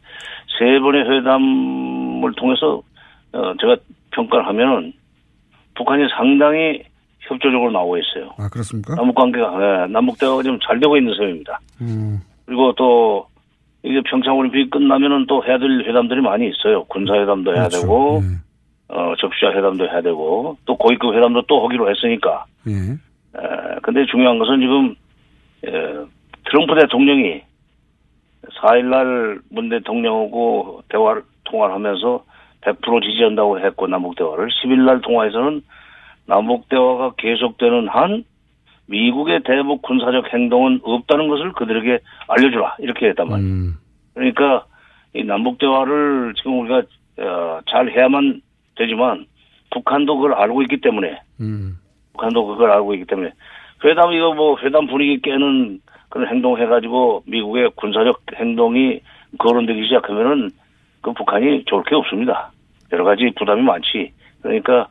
[0.59, 2.83] 세 번의 회담을 통해서
[3.33, 3.77] 어 제가
[4.11, 4.93] 평가를 하면은
[5.75, 6.83] 북한이 상당히
[7.21, 8.31] 협조적으로 나오고 있어요.
[8.39, 8.95] 아 그렇습니까?
[8.97, 11.61] 남북 관계가 예, 남북 대화가 좀 잘 되고 있는 셈입니다.
[11.81, 12.21] 음.
[12.45, 13.27] 그리고 또
[13.83, 16.85] 이게 평창 올림픽 끝나면은 또 해야 될 회담들이 많이 있어요.
[16.85, 17.81] 군사 회담도 해야 그렇죠.
[17.81, 18.23] 되고
[18.89, 22.45] 어 접시자 회담도 해야 되고 또 고위급 회담도 또 하기로 했으니까.
[22.68, 22.72] 예.
[22.72, 24.95] 에, 근데 중요한 것은 지금
[25.64, 26.07] 에,
[26.45, 27.43] 트럼프 대통령이
[28.61, 32.24] 4일날 문 대통령하고 대화를 통화를 하면서
[32.62, 35.62] 100% 지지한다고 했고 남북 대화를 10일날 통화에서는
[36.26, 38.24] 남북 대화가 계속되는 한
[38.87, 43.51] 미국의 대북 군사적 행동은 없다는 것을 그들에게 알려주라 이렇게 했단 말이에요.
[43.51, 43.74] 음.
[44.14, 44.64] 그러니까
[45.14, 46.82] 이 남북 대화를 지금 우리가
[47.18, 48.43] 어, 잘 해야만
[48.77, 49.27] 되지만
[49.70, 51.79] 북한도 그걸 알고 있기 때문에 음.
[52.12, 53.33] 북한도 그걸 알고 있기 때문에
[53.85, 59.01] 회담 이거 뭐 회담 분위기 깨는 그런 행동 해가지고 미국의 군사적 행동이
[59.39, 60.51] 거론되기 시작하면은
[61.03, 62.51] 그 북한이 좋을 게 없습니다.
[62.93, 64.12] 여러 가지 부담이 많지.
[64.43, 64.89] 그러니까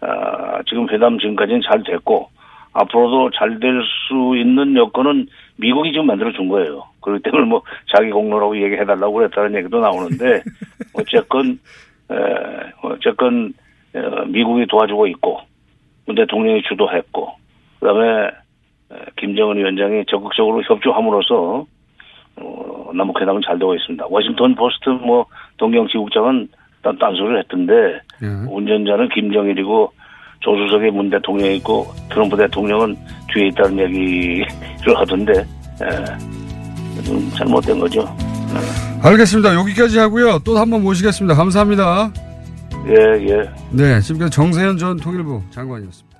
[0.00, 2.28] 아, 지금 회담 지금까지는 잘 됐고
[2.72, 6.84] 앞으로도 잘 될 수 있는 여건은 미국이 지금 만들어 준 거예요.
[7.00, 7.62] 그렇기 때문에 뭐
[7.94, 10.42] 자기 공로라고 얘기해달라고 그랬다는 얘기도 나오는데
[10.94, 11.56] 어쨌건 에,
[12.82, 13.52] 어쨌건
[13.94, 15.40] 어, 미국이 도와주고 있고
[16.06, 17.32] 문 대통령이 주도했고
[17.80, 21.66] 그다음에 에, 김정은 위원장이 적극적으로 협조함으로써
[22.36, 24.06] 어, 남북 회담은 잘 되고 있습니다.
[24.08, 25.26] 워싱턴 포스트 뭐
[25.56, 26.48] 동경 지국장은
[26.82, 28.00] 딴, 딴소리를 했던데
[28.50, 29.92] 운전자는 김정일이고
[30.40, 32.94] 조수석에 문 대통령이 있고 트럼프 대통령은
[33.32, 34.46] 뒤에 있다는 얘기를
[34.96, 38.04] 하던데 에, 좀 잘못된 거죠.
[39.04, 39.54] 알겠습니다.
[39.54, 40.38] 여기까지 하고요.
[40.40, 41.34] 또 한 번 모시겠습니다.
[41.34, 42.10] 감사합니다.
[42.88, 43.50] 예, 예.
[43.70, 46.13] 네, 지금까지 정세현 전 통일부 장관이었습니다.